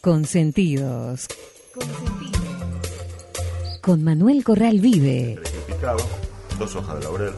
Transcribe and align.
Consentidos. 0.00 1.26
Con 3.82 4.02
Manuel 4.02 4.42
Corral 4.44 4.80
Vive. 4.80 5.38
picado, 5.66 5.98
dos 6.58 6.74
hojas 6.74 6.98
de 6.98 7.04
laurel, 7.04 7.32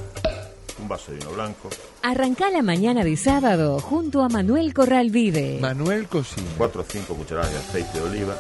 vaso 0.93 1.11
de 1.13 1.19
vino 1.19 1.31
blanco, 1.31 1.69
Arrancá 2.03 2.51
la 2.51 2.63
mañana 2.63 3.05
de 3.05 3.17
sábado 3.17 3.79
junto 3.81 4.23
a 4.23 4.29
Manuel 4.29 4.75
Corral 4.75 5.11
Vive. 5.11 5.59
Manuel 5.61 6.07
Cocina. 6.09 6.47
cuatro 6.59 6.83
o 6.83 6.85
cinco 6.89 7.15
cucharadas 7.15 7.51
de 7.53 7.59
aceite 7.59 7.99
de 8.01 8.05
oliva, 8.05 8.35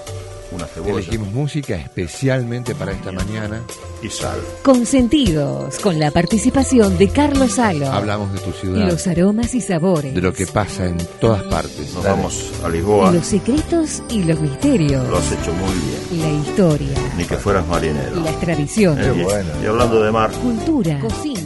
una 0.51 0.67
cebolla 0.67 0.93
Elegimos 0.95 1.33
música 1.33 1.77
especialmente 1.77 2.75
para 2.75 2.93
esta 2.93 3.11
mañana. 3.13 3.63
y 4.03 4.09
sal. 4.11 4.39
Consentidos. 4.65 5.79
Con 5.79 5.99
la 6.01 6.11
participación 6.11 6.99
de 6.99 7.09
Carlos 7.09 7.53
Salo. 7.53 7.87
Hablamos 7.91 8.33
de 8.33 8.41
tu 8.41 8.51
ciudad, 8.53 8.87
Los 8.91 9.07
aromas 9.07 9.55
y 9.55 9.61
sabores. 9.61 10.13
de 10.13 10.21
lo 10.21 10.33
que 10.35 10.47
pasa 10.47 10.87
en 10.87 10.99
todas 11.21 11.43
partes. 11.45 11.95
Nos 11.95 12.03
Dale. 12.03 12.17
vamos 12.17 12.51
a 12.65 12.69
Lisboa, 12.69 13.13
Los 13.13 13.27
secretos 13.27 14.03
y 14.11 14.25
los 14.25 14.41
misterios. 14.41 15.09
lo 15.09 15.17
has 15.19 15.31
hecho 15.33 15.53
muy 15.55 15.75
bien, 16.19 16.21
La 16.21 16.49
historia. 16.49 16.99
ni 17.17 17.25
que 17.25 17.37
fueras 17.37 17.67
marinero. 17.69 18.17
Las 18.21 18.39
tradiciones. 18.41 19.07
Eh, 19.07 19.15
y, 19.61 19.65
y 19.65 19.67
hablando 19.69 20.03
de 20.03 20.11
mar, 20.11 20.33
Cultura. 20.33 20.99
Cocina. 20.99 21.42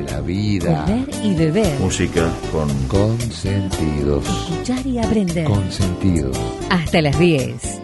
De 0.00 0.06
la 0.10 0.20
vida. 0.22 0.86
Comer 0.86 1.08
y 1.22 1.34
beber. 1.34 1.78
música 1.78 2.32
con 2.50 2.70
Consentidos. 2.88 4.26
Escuchar 4.26 4.86
y 4.86 4.98
aprender. 4.98 5.44
Consentidos. 5.44 6.38
Hasta 6.70 7.02
las 7.02 7.18
10. 7.18 7.82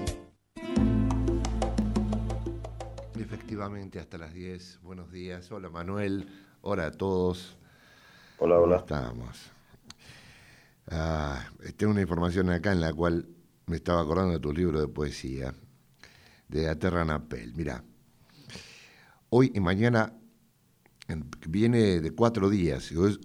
Efectivamente, 3.21 3.99
hasta 3.99 4.17
las 4.17 4.33
10. 4.33 4.81
Buenos 4.83 5.13
días. 5.13 5.53
Hola 5.53 5.69
Manuel. 5.69 6.27
Hola 6.63 6.87
a 6.87 6.91
todos. 6.91 7.59
Hola, 8.39 8.55
¿Cómo 8.55 8.65
hola. 8.67 8.77
estamos? 8.79 9.37
Ah, 10.89 11.45
tengo 11.77 11.93
una 11.93 12.01
información 12.01 12.49
acá 12.49 12.73
en 12.73 12.81
la 12.81 12.95
cual 12.95 13.29
me 13.67 13.77
estaba 13.77 14.01
acordando 14.01 14.33
de 14.33 14.41
tu 14.41 14.55
libro 14.55 14.81
de 14.81 14.89
poesía, 14.89 15.53
de 16.49 16.71
Aterra 16.71 17.05
Napel. 17.05 17.53
Mira, 17.55 17.85
hoy 19.29 19.53
y 19.55 19.61
mañana 19.61 20.15
en- 21.09 21.25
viene 21.49 22.01
de 22.01 22.11
cuatro 22.11 22.51
días, 22.51 22.91
y 22.93 22.97
hoy 22.97 23.19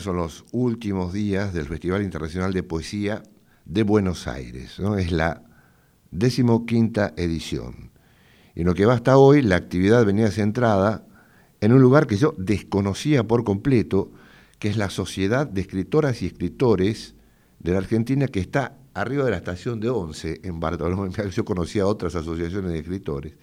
son 0.00 0.16
los 0.16 0.44
últimos 0.52 1.12
días 1.12 1.52
del 1.54 1.66
Festival 1.66 2.02
Internacional 2.02 2.52
de 2.52 2.62
Poesía 2.62 3.22
de 3.64 3.82
Buenos 3.82 4.26
Aires. 4.26 4.78
Es 4.98 5.12
la 5.12 5.42
decimoquinta 6.10 7.12
edición. 7.16 7.90
Y 8.54 8.60
en 8.62 8.66
lo 8.66 8.74
que 8.74 8.86
va 8.86 8.94
hasta 8.94 9.18
hoy, 9.18 9.42
la 9.42 9.56
actividad 9.56 10.04
venía 10.04 10.30
centrada 10.30 11.06
en 11.60 11.72
un 11.72 11.80
lugar 11.80 12.06
que 12.06 12.16
yo 12.16 12.34
desconocía 12.38 13.26
por 13.26 13.44
completo, 13.44 14.10
que 14.58 14.68
es 14.68 14.76
la 14.76 14.90
Sociedad 14.90 15.46
de 15.46 15.60
Escritoras 15.60 16.22
y 16.22 16.26
Escritores 16.26 17.14
de 17.60 17.72
la 17.72 17.78
Argentina, 17.78 18.26
que 18.26 18.40
está 18.40 18.78
arriba 18.94 19.24
de 19.24 19.30
la 19.30 19.36
estación 19.36 19.78
de 19.78 19.90
Once, 19.90 20.40
en 20.42 20.58
Bartolomé. 20.58 21.10
Yo 21.32 21.44
conocía 21.44 21.86
otras 21.86 22.16
asociaciones 22.16 22.72
de 22.72 22.78
escritores, 22.80 23.34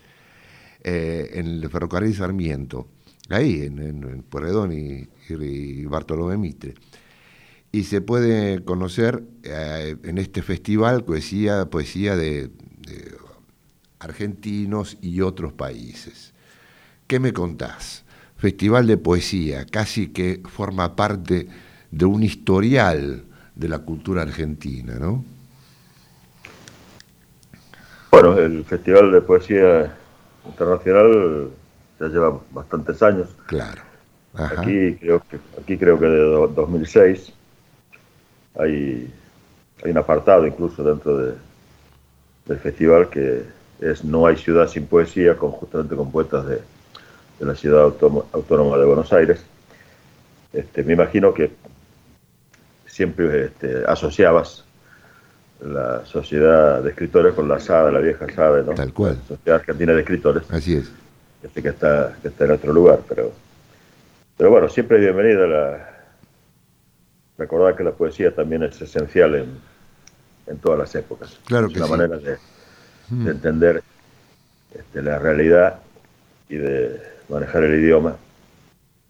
eh, 0.84 1.32
en 1.34 1.48
el 1.48 1.70
ferrocarril 1.70 2.14
Sarmiento, 2.14 2.88
ahí, 3.30 3.64
en, 3.64 3.80
en, 3.80 4.04
en 4.04 5.08
y 5.42 5.86
Bartolomé 5.86 6.38
Mitre. 6.38 6.76
Y 7.72 7.84
se 7.84 8.02
puede 8.02 8.64
conocer 8.64 9.23
eh, 9.44 9.95
en 10.04 10.17
este 10.17 10.42
festival 10.42 11.04
poesía, 11.04 11.66
poesía 11.70 12.16
de, 12.16 12.50
de 12.88 13.17
argentinos 14.00 14.98
y 15.02 15.22
otros 15.22 15.54
países. 15.54 16.34
¿Qué 17.08 17.20
me 17.20 17.34
contás? 17.34 18.06
Festival 18.38 18.88
de 18.88 18.98
poesía, 18.98 19.66
casi 19.66 20.08
que 20.08 20.42
forma 20.45 20.95
parte 20.95 21.48
de 21.92 22.06
un 22.06 22.23
historial 22.23 23.26
de 23.56 23.70
la 23.70 23.80
cultura 23.80 24.22
argentina, 24.22 24.98
¿no? 25.00 25.23
Bueno, 28.12 28.38
el 28.38 28.64
Festival 28.64 29.12
de 29.12 29.22
Poesía 29.22 29.98
Internacional 30.45 31.50
ya 32.00 32.08
lleva 32.08 32.40
bastantes 32.52 33.02
años. 33.04 33.28
Claro. 33.48 33.82
Ajá. 34.33 34.61
Aquí 34.61 34.95
creo 34.95 35.22
que 35.30 35.39
aquí 35.61 35.78
creo 35.78 35.98
que 36.00 36.06
de 36.08 36.17
do- 36.20 36.48
2006 36.48 37.32
hay, 38.60 39.14
hay 39.83 39.92
un 39.92 39.98
apartado 39.98 40.45
incluso 40.45 40.84
dentro 40.84 41.17
de- 41.17 41.34
del 42.45 42.60
festival 42.60 43.10
que 43.10 43.44
es 43.82 44.04
No 44.04 44.26
hay 44.28 44.38
ciudad 44.38 44.67
sin 44.67 44.86
poesía, 44.88 45.36
con, 45.36 45.52
justamente 45.52 45.95
con 45.95 46.11
poetas 46.11 46.45
de, 46.48 46.55
de 47.39 47.45
la 47.45 47.55
ciudad 47.55 47.84
autónoma, 47.84 48.78
de 48.78 48.86
Buenos 48.86 49.11
Aires. 49.11 49.44
Este, 50.54 50.84
me 50.84 50.94
imagino 50.94 51.34
que 51.34 51.52
siempre 52.86 53.45
este, 53.45 53.84
asociabas 53.86 54.64
la 55.61 56.05
sociedad 56.05 56.82
de 56.82 56.89
escritores 56.92 57.34
con 57.34 57.48
la 57.50 57.60
SADE, 57.60 57.92
la 57.92 58.00
vieja 58.00 58.26
SADE, 58.34 58.64
¿no? 58.64 58.73
Tal 58.73 58.94
cual. 58.94 59.17
La 59.30 59.36
Sociedad 59.36 59.60
Argentina 59.60 59.94
de 59.94 60.00
Escritores 60.02 60.44
Así 60.52 60.76
es. 60.76 60.92
Este 61.45 61.61
que 61.61 61.70
está, 61.70 62.17
que 62.22 62.30
está 62.30 62.45
en 62.45 62.52
otro 62.52 62.73
lugar, 62.73 63.02
pero, 63.08 63.32
pero 64.38 64.50
bueno, 64.50 64.67
siempre 64.67 65.00
bienvenida 65.00 65.48
la 65.48 65.92
recordar 67.38 67.76
que 67.76 67.83
la 67.83 67.92
poesía 67.92 68.33
también 68.33 68.64
es 68.64 68.82
esencial 68.82 69.36
en, 69.36 69.60
en 70.48 70.58
todas 70.58 70.80
las 70.80 70.95
épocas. 70.95 71.39
Claro 71.45 71.67
es 71.67 71.73
que 71.73 71.80
una 71.80 71.88
sí. 71.88 71.92
manera 71.92 72.17
de, 72.17 72.38
de 73.10 73.32
entender 73.32 73.84
este, 74.73 75.02
la 75.02 75.20
realidad 75.20 75.80
y 76.50 76.55
de 76.55 77.02
manejar 77.30 77.64
el 77.64 77.80
idioma 77.80 78.16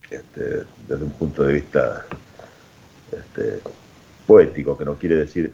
este, 0.10 0.64
desde 0.88 1.04
un 1.04 1.12
punto 1.12 1.44
de 1.44 1.54
vista 1.54 2.06
este, 3.12 3.60
poético, 4.26 4.78
que 4.78 4.86
no 4.86 4.96
quiere 4.96 5.16
decir 5.16 5.54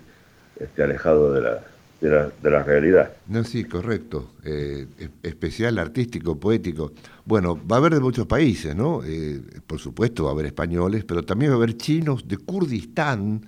este, 0.60 0.84
alejado 0.84 1.34
de 1.34 1.42
la, 1.42 1.64
de 2.02 2.10
la, 2.10 2.32
de 2.42 2.50
la 2.50 2.64
realidad. 2.64 3.14
No, 3.28 3.44
sí, 3.44 3.64
correcto. 3.64 4.32
Eh, 4.44 4.88
es- 4.98 5.10
especial, 5.24 5.78
artístico, 5.78 6.38
poético. 6.40 6.92
Bueno, 7.26 7.60
va 7.72 7.76
a 7.76 7.80
haber 7.80 7.94
de 7.94 8.00
muchos 8.00 8.26
países, 8.26 8.76
¿no? 8.76 9.02
Eh, 9.06 9.40
por 9.68 9.80
supuesto, 9.80 10.24
va 10.24 10.32
a 10.32 10.34
haber 10.34 10.48
españoles, 10.48 11.04
pero 11.06 11.24
también 11.24 11.52
va 11.52 11.56
a 11.56 11.58
haber 11.58 11.78
chinos 11.78 12.28
de 12.28 12.38
Kurdistán, 12.38 13.46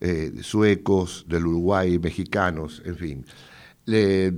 eh, 0.00 0.32
suecos, 0.42 1.24
del 1.28 1.46
Uruguay, 1.46 1.98
mexicanos, 2.00 2.82
en 2.84 2.96
fin. 2.96 3.26
Le- 3.86 4.34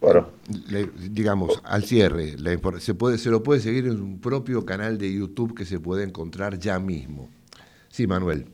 Bueno, 0.00 0.28
le- 0.68 0.90
digamos, 1.10 1.60
al 1.64 1.82
cierre, 1.84 2.36
la 2.38 2.56
se, 2.78 2.94
puede, 2.94 3.18
se 3.18 3.30
lo 3.30 3.42
puede 3.42 3.60
seguir 3.60 3.86
en 3.86 4.00
un 4.00 4.20
propio 4.20 4.64
canal 4.64 4.96
de 4.98 5.12
YouTube 5.12 5.54
que 5.56 5.64
se 5.64 5.80
puede 5.80 6.04
encontrar 6.04 6.58
ya 6.58 6.78
mismo. 6.78 7.28
Sí, 7.88 8.06
Manuel, 8.06 8.46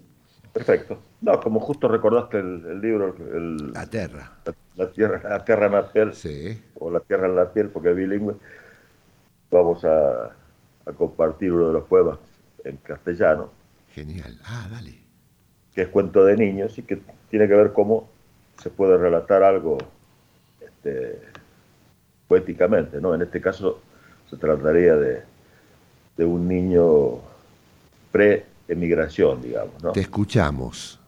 Perfecto. 0.55 0.99
No, 1.21 1.41
como 1.41 1.61
justo 1.61 1.89
recordaste 1.89 2.39
el, 2.39 2.65
el 2.67 2.81
libro, 2.81 3.15
el- 3.35 3.73
la 3.73 3.87
terra. 3.87 4.33
la, 4.47 4.55
la 4.77 4.93
tierra, 4.93 5.21
la 5.29 5.45
tierra 5.45 5.67
en 5.67 5.73
la 5.73 5.93
piel, 5.93 6.15
Sí, 6.15 6.63
o 6.77 6.91
la 6.91 7.01
tierra 7.01 7.27
en 7.29 7.37
la 7.37 7.53
piel, 7.53 7.71
porque 7.71 7.91
es 7.91 7.97
bilingüe, 7.97 8.37
vamos 9.51 9.85
a, 9.85 10.25
a 10.27 10.93
compartir 10.97 11.53
uno 11.53 11.69
de 11.69 11.73
los 11.75 11.85
poemas 11.85 12.19
en 12.65 12.77
castellano, 12.79 13.51
genial. 13.95 14.39
Ah, 14.45 14.69
dale. 14.71 14.95
que 15.75 15.83
es 15.83 15.89
cuento 15.89 16.25
de 16.25 16.37
niños 16.37 16.79
y 16.79 16.83
que 16.83 17.01
tiene 17.31 17.49
que 17.49 17.55
ver 17.55 17.73
cómo 17.73 18.09
se 18.63 18.71
puede 18.71 18.97
relatar 18.97 19.43
algo 19.43 19.79
este, 20.61 21.21
poéticamente, 22.29 23.01
¿no? 23.01 23.15
En 23.15 23.23
este 23.23 23.41
caso 23.41 23.81
se 24.31 24.37
trataría 24.37 24.97
de, 24.97 25.23
de 26.17 26.25
un 26.25 26.49
niño 26.49 27.21
pre-emigración, 28.67 29.43
digamos, 29.43 29.83
¿no? 29.83 29.93
Te 29.93 30.01
escuchamos. 30.01 31.01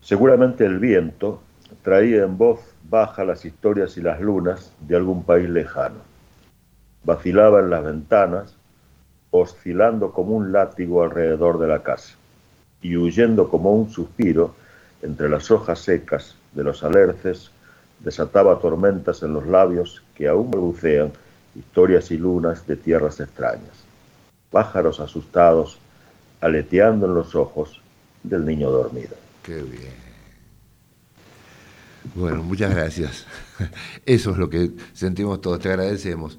Seguramente 0.00 0.66
el 0.66 0.78
viento 0.78 1.40
traía 1.82 2.24
en 2.24 2.36
voz 2.36 2.60
baja 2.88 3.24
las 3.24 3.44
historias 3.44 3.96
y 3.96 4.02
las 4.02 4.20
lunas 4.20 4.72
de 4.80 4.96
algún 4.96 5.24
país 5.24 5.48
lejano. 5.48 6.00
Vacilaba 7.04 7.60
en 7.60 7.70
las 7.70 7.84
ventanas, 7.84 8.56
oscilando 9.30 10.12
como 10.12 10.36
un 10.36 10.52
látigo 10.52 11.02
alrededor 11.02 11.58
de 11.58 11.68
la 11.68 11.82
casa, 11.82 12.14
y 12.82 12.96
huyendo 12.96 13.48
como 13.48 13.74
un 13.74 13.90
suspiro 13.90 14.54
entre 15.02 15.28
las 15.28 15.50
hojas 15.50 15.80
secas 15.80 16.36
de 16.52 16.64
los 16.64 16.84
alerces, 16.84 17.50
desataba 18.00 18.58
tormentas 18.58 19.22
en 19.22 19.32
los 19.32 19.46
labios 19.46 20.02
que 20.14 20.28
aún 20.28 20.50
balbucean 20.50 21.12
historias 21.54 22.10
y 22.10 22.18
lunas 22.18 22.66
de 22.66 22.76
tierras 22.76 23.20
extrañas. 23.20 23.83
Pájaros 24.54 25.00
asustados, 25.00 25.78
aleteando 26.40 27.06
en 27.06 27.14
los 27.14 27.34
ojos 27.34 27.80
del 28.22 28.46
niño 28.46 28.70
dormido. 28.70 29.16
Qué 29.42 29.60
bien. 29.60 29.92
Bueno, 32.14 32.44
muchas 32.44 32.72
gracias. 32.72 33.26
Eso 34.06 34.30
es 34.30 34.36
lo 34.36 34.48
que 34.48 34.70
sentimos 34.92 35.40
todos, 35.40 35.58
te 35.58 35.70
agradecemos. 35.70 36.38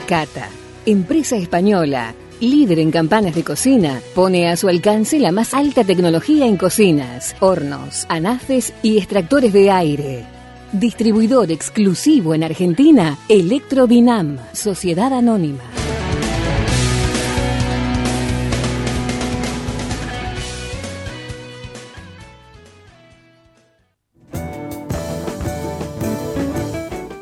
Cata, 0.08 0.50
empresa 0.86 1.36
española, 1.36 2.16
líder 2.40 2.80
en 2.80 2.92
campanas 2.92 3.36
de 3.36 3.44
cocina, 3.44 4.02
pone 4.16 4.50
a 4.50 4.56
su 4.56 4.68
alcance 4.68 5.20
la 5.20 5.32
más 5.32 5.54
alta 5.54 5.84
tecnología 5.84 6.48
en 6.48 6.58
cocinas, 6.58 7.36
hornos, 7.40 8.06
anafes 8.10 8.74
y 8.82 8.98
extractores 8.98 9.54
de 9.54 9.70
aire. 9.70 10.39
Distribuidor 10.74 11.52
exclusivo 11.52 12.36
en 12.36 12.44
Argentina, 12.44 13.18
Electrodinam, 13.28 14.38
Sociedad 14.54 15.12
Anónima. 15.12 15.64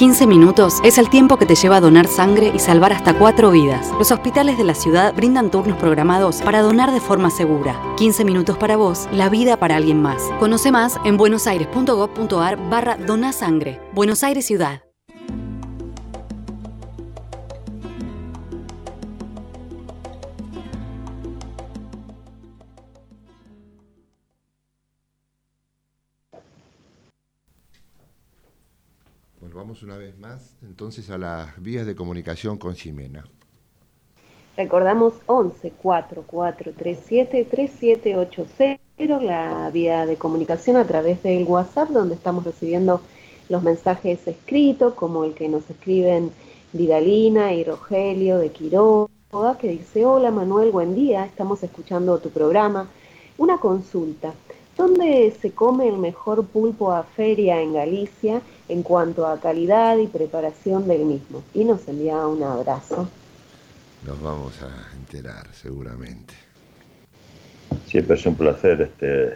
15 0.00 0.26
minutos 0.26 0.78
es 0.82 0.96
el 0.96 1.10
tiempo 1.10 1.36
que 1.36 1.44
te 1.44 1.54
lleva 1.54 1.76
a 1.76 1.80
donar 1.82 2.06
sangre 2.06 2.50
y 2.54 2.58
salvar 2.58 2.94
hasta 2.94 3.18
cuatro 3.18 3.50
vidas. 3.50 3.90
Los 3.98 4.10
hospitales 4.10 4.56
de 4.56 4.64
la 4.64 4.74
ciudad 4.74 5.14
brindan 5.14 5.50
turnos 5.50 5.76
programados 5.76 6.40
para 6.40 6.62
donar 6.62 6.90
de 6.90 7.00
forma 7.00 7.28
segura. 7.28 7.78
15 7.98 8.24
minutos 8.24 8.56
para 8.56 8.78
vos, 8.78 9.10
la 9.12 9.28
vida 9.28 9.58
para 9.58 9.76
alguien 9.76 10.00
más. 10.00 10.22
Conoce 10.38 10.72
más 10.72 10.98
en 11.04 11.18
buenosaires.gov.ar 11.18 12.70
barra 12.70 12.96
donasangre. 12.96 13.78
Buenos 13.92 14.24
Aires 14.24 14.46
Ciudad. 14.46 14.89
Una 29.82 29.96
vez 29.96 30.18
más 30.18 30.54
entonces 30.62 31.10
a 31.10 31.18
las 31.18 31.60
vías 31.62 31.86
de 31.86 31.94
comunicación 31.94 32.58
con 32.58 32.74
Ximena. 32.74 33.24
Recordamos 34.56 35.14
11 35.26 35.70
44 35.82 36.72
37 36.72 37.44
3780, 37.44 39.20
la 39.22 39.70
vía 39.72 40.04
de 40.06 40.16
comunicación 40.16 40.76
a 40.76 40.86
través 40.86 41.22
del 41.22 41.44
WhatsApp, 41.44 41.88
donde 41.90 42.14
estamos 42.14 42.44
recibiendo 42.44 43.00
los 43.48 43.62
mensajes 43.62 44.26
escritos, 44.26 44.94
como 44.94 45.24
el 45.24 45.34
que 45.34 45.48
nos 45.48 45.68
escriben 45.70 46.30
Vidalina 46.72 47.54
y 47.54 47.64
Rogelio 47.64 48.38
de 48.38 48.50
Quiroga, 48.50 49.08
que 49.58 49.68
dice, 49.68 50.04
hola 50.04 50.30
Manuel, 50.30 50.70
buen 50.70 50.94
día, 50.94 51.24
estamos 51.24 51.62
escuchando 51.62 52.18
tu 52.18 52.30
programa. 52.30 52.88
Una 53.38 53.58
consulta, 53.58 54.34
¿dónde 54.76 55.34
se 55.40 55.52
come 55.52 55.88
el 55.88 55.96
mejor 55.96 56.44
pulpo 56.44 56.92
a 56.92 57.04
feria 57.04 57.62
en 57.62 57.72
Galicia 57.72 58.42
en 58.70 58.82
cuanto 58.82 59.26
a 59.26 59.40
calidad 59.40 59.98
y 59.98 60.06
preparación 60.06 60.86
del 60.86 61.04
mismo? 61.04 61.42
Y 61.54 61.64
nos 61.64 61.86
envía 61.88 62.26
un 62.26 62.42
abrazo. 62.42 63.08
Nos 64.06 64.22
vamos 64.22 64.54
a 64.62 64.96
enterar 64.96 65.46
seguramente. 65.52 66.34
Siempre 67.86 68.16
es 68.16 68.24
un 68.26 68.36
placer 68.36 68.80
este, 68.82 69.34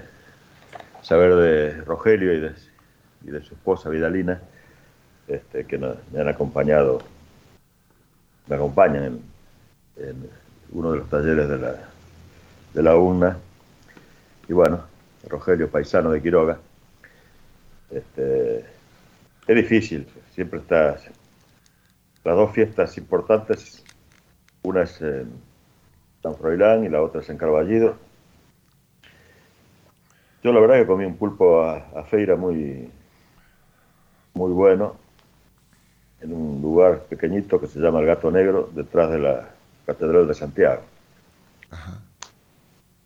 saber 1.03 1.35
de 1.35 1.81
Rogelio 1.83 2.33
y 2.33 2.41
de, 2.41 2.53
y 3.25 3.31
de 3.31 3.43
su 3.43 3.55
esposa 3.55 3.91
Vidalina, 3.91 4.41
este, 5.27 5.67
que 5.67 5.79
nos, 5.79 5.97
me 6.13 6.21
han 6.21 6.29
acompañado, 6.29 7.01
me 8.47 8.57
acompañan 8.57 9.05
en, 9.05 9.23
en 9.97 10.31
uno 10.73 10.93
de 10.93 10.99
los 10.99 11.11
talleres 11.11 11.49
de 11.49 11.59
la, 11.59 11.75
de 12.73 12.83
la 12.83 12.97
UNA. 12.97 13.37
Y 14.49 14.53
bueno, 14.53 14.85
Rogelio, 15.29 15.69
paisano 15.69 16.11
de 16.11 16.23
Quiroga. 16.23 16.59
Este, 17.91 18.74
es 19.47 19.57
difícil, 19.57 20.07
siempre 20.31 20.61
está. 20.61 20.97
Las 22.25 22.37
dos 22.37 22.53
fiestas 22.53 22.97
importantes, 22.97 23.85
una 24.63 24.83
es 24.83 25.01
en 25.03 25.31
San 26.23 26.35
Froilán 26.37 26.85
y 26.85 26.89
la 26.89 27.03
otra 27.03 27.21
es 27.21 27.29
en 27.29 27.37
Carballido. 27.37 27.97
Yo 30.43 30.53
la 30.53 30.61
verdad 30.61 30.77
que 30.77 30.87
comí 30.87 31.05
un 31.05 31.17
pulpo 31.17 31.63
a, 31.63 31.77
a 31.95 32.05
feira 32.05 32.37
muy, 32.37 32.91
muy 34.35 34.53
bueno, 34.53 34.97
en 36.21 36.33
un 36.33 36.63
lugar 36.63 37.01
pequeñito 37.05 37.61
que 37.61 37.67
se 37.67 37.79
llama 37.79 38.01
El 38.01 38.07
Gato 38.07 38.31
Negro, 38.31 38.71
detrás 38.75 39.11
de 39.11 39.19
la 39.19 39.51
Catedral 39.85 40.27
de 40.27 40.35
Santiago. 40.35 40.83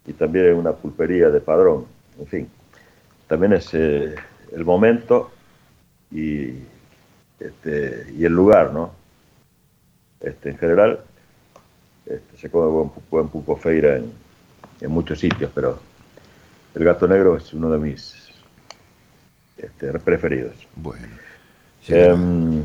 Y 0.06 0.12
también 0.12 0.46
en 0.46 0.54
una 0.54 0.72
pulpería 0.72 1.28
de 1.28 1.40
Padrón, 1.40 1.86
en 2.18 2.26
fin. 2.26 2.50
También 3.26 3.52
es 3.54 3.74
eh, 3.74 4.14
el 4.52 4.64
momento 4.64 5.32
y, 6.10 6.54
este, 7.38 8.06
y 8.16 8.24
el 8.24 8.32
lugar, 8.32 8.72
¿no? 8.72 8.92
Este, 10.20 10.50
en 10.50 10.58
general, 10.58 11.00
este, 12.06 12.36
se 12.36 12.50
come 12.50 12.66
buen, 12.68 12.90
buen 13.10 13.28
pulpo 13.28 13.56
feira 13.56 13.96
en, 13.96 14.12
en 14.80 14.90
muchos 14.90 15.18
sitios, 15.18 15.50
pero 15.54 15.78
el 16.74 16.84
gato 16.84 17.06
negro 17.06 17.36
es 17.36 17.52
uno 17.52 17.70
de 17.70 17.78
mis 17.78 18.28
este, 19.56 19.92
preferidos. 19.98 20.54
Bueno. 20.76 21.06
Em, 21.88 22.62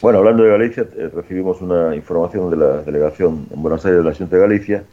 bueno, 0.00 0.18
hablando 0.18 0.42
de 0.44 0.50
Galicia, 0.50 0.86
eh, 0.96 1.10
recibimos 1.14 1.60
una 1.60 1.94
información 1.94 2.50
de 2.50 2.56
la 2.56 2.82
delegación 2.82 3.46
en 3.50 3.62
Buenos 3.62 3.84
Aires 3.84 4.02
de 4.02 4.10
la 4.10 4.16
Junta 4.16 4.36
de 4.36 4.42
Galicia. 4.42 4.84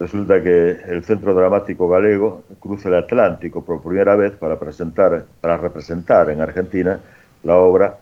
Resulta 0.00 0.42
que 0.42 0.78
el 0.88 1.04
Centro 1.04 1.34
Dramático 1.34 1.86
Galego 1.86 2.44
cruza 2.58 2.88
el 2.88 2.94
Atlántico 2.94 3.62
por 3.62 3.82
primera 3.82 4.16
vez 4.16 4.32
para 4.32 4.58
presentar, 4.58 5.26
para 5.42 5.58
representar 5.58 6.30
en 6.30 6.40
Argentina 6.40 6.98
la 7.42 7.56
obra 7.56 7.98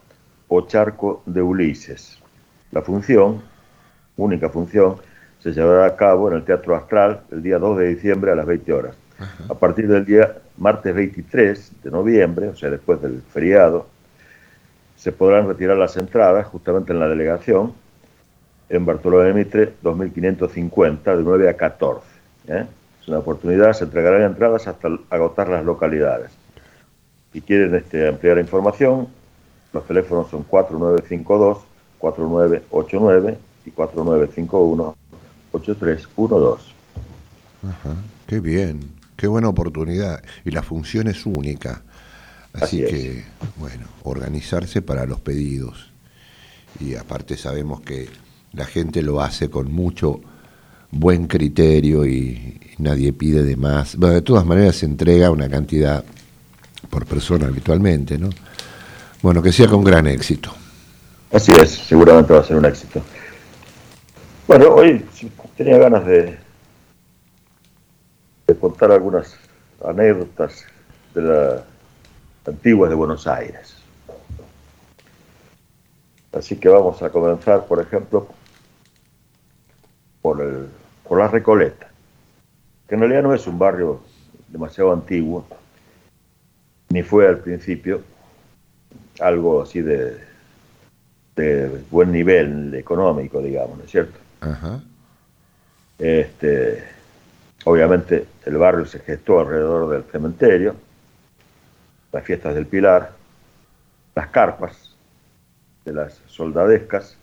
O 0.46 0.64
Charco 0.64 1.24
de 1.26 1.42
Ulises. 1.42 2.20
La 2.70 2.82
función, 2.82 3.42
única 4.16 4.48
función, 4.48 4.94
se 5.40 5.50
llevará 5.50 5.86
a 5.86 5.96
cabo 5.96 6.28
en 6.28 6.36
el 6.36 6.44
Teatro 6.44 6.76
Astral 6.76 7.22
el 7.32 7.42
día 7.42 7.58
2 7.58 7.78
de 7.78 7.88
diciembre 7.88 8.30
a 8.30 8.36
las 8.36 8.46
20 8.46 8.72
horas. 8.72 8.96
A 9.48 9.54
partir 9.54 9.88
del 9.88 10.04
día 10.04 10.36
martes 10.56 10.94
23 10.94 11.82
de 11.82 11.90
noviembre, 11.90 12.46
o 12.46 12.54
sea, 12.54 12.70
después 12.70 13.02
del 13.02 13.22
feriado, 13.22 13.88
se 14.94 15.10
podrán 15.10 15.48
retirar 15.48 15.76
las 15.76 15.96
entradas 15.96 16.46
justamente 16.46 16.92
en 16.92 17.00
la 17.00 17.08
delegación 17.08 17.74
en 18.68 18.84
Bartolomé 18.84 19.32
Mitre 19.32 19.74
2550 19.82 21.16
de 21.16 21.22
9 21.22 21.48
a 21.48 21.56
14. 21.56 22.06
¿eh? 22.48 22.66
Es 23.00 23.08
una 23.08 23.18
oportunidad, 23.18 23.72
se 23.72 23.84
entregarán 23.84 24.22
entradas 24.22 24.66
hasta 24.66 24.88
agotar 25.10 25.48
las 25.48 25.64
localidades. 25.64 26.30
Si 27.32 27.40
quieren 27.40 27.74
este, 27.74 28.08
ampliar 28.08 28.38
información, 28.38 29.08
los 29.72 29.86
teléfonos 29.86 30.30
son 30.30 30.42
4952 30.44 31.58
4989 31.98 33.38
y 33.66 33.70
4951 33.70 34.96
8312. 35.52 36.72
Ajá, 37.64 37.96
qué 38.26 38.40
bien. 38.40 38.98
Qué 39.16 39.26
buena 39.26 39.48
oportunidad. 39.48 40.22
Y 40.44 40.52
la 40.52 40.62
función 40.62 41.08
es 41.08 41.26
única. 41.26 41.82
Así, 42.52 42.78
que, 42.78 43.24
bueno, 43.56 43.86
organizarse 44.04 44.80
para 44.80 45.06
los 45.06 45.20
pedidos. 45.20 45.90
Y 46.80 46.94
aparte 46.94 47.36
sabemos 47.36 47.80
que 47.80 48.08
la 48.52 48.64
gente 48.64 49.02
lo 49.02 49.20
hace 49.20 49.50
con 49.50 49.72
mucho 49.72 50.20
buen 50.90 51.26
criterio 51.26 52.06
y, 52.06 52.60
nadie 52.78 53.12
pide 53.12 53.42
de 53.42 53.56
más. 53.56 53.96
Bueno, 53.96 54.14
de 54.14 54.22
todas 54.22 54.46
maneras 54.46 54.76
se 54.76 54.86
entrega 54.86 55.30
una 55.30 55.48
cantidad 55.48 56.04
por 56.90 57.06
persona 57.06 57.48
habitualmente, 57.48 58.16
¿no? 58.18 58.30
Bueno, 59.20 59.42
que 59.42 59.52
sea 59.52 59.66
con 59.66 59.82
gran 59.82 60.06
éxito. 60.06 60.50
Así 61.32 61.50
es, 61.52 61.70
seguramente 61.70 62.32
va 62.32 62.40
a 62.40 62.44
ser 62.44 62.56
un 62.56 62.64
éxito. 62.64 63.02
Bueno, 64.46 64.68
hoy 64.68 65.04
tenía 65.56 65.76
ganas 65.76 66.06
de, 66.06 66.38
contar 68.60 68.92
algunas 68.92 69.36
anécdotas 69.84 70.64
de 71.14 71.22
las 71.22 71.62
antiguas 72.46 72.88
de 72.88 72.96
Buenos 72.96 73.26
Aires. 73.26 73.74
Así 76.32 76.56
que 76.56 76.68
vamos 76.68 77.02
a 77.02 77.10
comenzar, 77.10 77.66
por 77.66 77.80
ejemplo, 77.80 78.28
por, 80.28 80.42
el, 80.42 80.66
por 81.08 81.18
la 81.18 81.28
Recoleta, 81.28 81.88
que 82.86 82.94
en 82.94 83.00
realidad 83.00 83.22
no 83.22 83.32
es 83.32 83.46
un 83.46 83.58
barrio 83.58 84.02
demasiado 84.48 84.92
antiguo, 84.92 85.46
ni 86.90 87.02
fue 87.02 87.26
al 87.26 87.38
principio 87.38 88.02
algo 89.20 89.62
así 89.62 89.80
de, 89.80 90.18
de 91.34 91.82
buen 91.90 92.12
nivel 92.12 92.74
económico, 92.74 93.40
digamos, 93.40 93.78
¿no 93.78 93.84
es 93.84 93.90
cierto? 93.90 94.18
Este, 95.98 96.84
obviamente 97.64 98.26
el 98.44 98.58
barrio 98.58 98.84
se 98.84 98.98
gestó 98.98 99.40
alrededor 99.40 99.88
del 99.88 100.04
cementerio, 100.12 100.76
las 102.12 102.22
fiestas 102.22 102.54
del 102.54 102.66
Pilar, 102.66 103.12
las 104.14 104.26
carpas 104.26 104.94
de 105.86 105.94
las 105.94 106.20
soldadescas, 106.26 107.16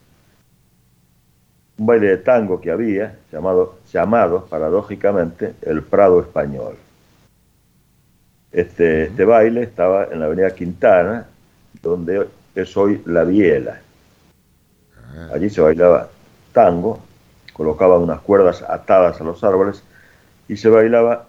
un 1.78 1.86
baile 1.86 2.08
de 2.08 2.18
tango 2.18 2.62
que 2.62 2.72
había, 2.72 3.18
llamado, 3.32 3.80
llamado 3.92 4.46
paradójicamente 4.46 5.56
el 5.62 5.84
Prado 5.84 6.22
Español. 6.22 6.78
Este, 8.52 9.04
este 9.04 9.26
baile 9.26 9.64
estaba 9.64 10.06
en 10.06 10.20
la 10.20 10.28
avenida 10.28 10.56
Quintana, 10.56 11.28
donde 11.82 12.28
es 12.56 12.78
hoy 12.78 13.02
La 13.06 13.26
Biela. 13.26 13.82
Ah. 15.14 15.32
Allí 15.34 15.50
se 15.50 15.60
bailaba 15.60 16.08
tango, 16.54 17.00
colocaban 17.52 18.02
unas 18.02 18.22
cuerdas 18.22 18.62
atadas 18.62 19.20
a 19.20 19.24
los 19.26 19.44
árboles 19.44 19.84
y 20.48 20.56
se 20.56 20.70
bailaba 20.70 21.26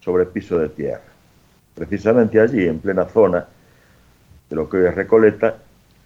sobre 0.00 0.24
piso 0.24 0.58
de 0.58 0.70
tierra. 0.70 1.02
Precisamente 1.74 2.40
allí, 2.40 2.66
en 2.66 2.78
plena 2.78 3.04
zona 3.04 3.46
de 4.48 4.56
lo 4.56 4.68
que 4.68 4.78
hoy 4.78 4.86
es 4.86 4.94
Recoleta, 4.94 5.56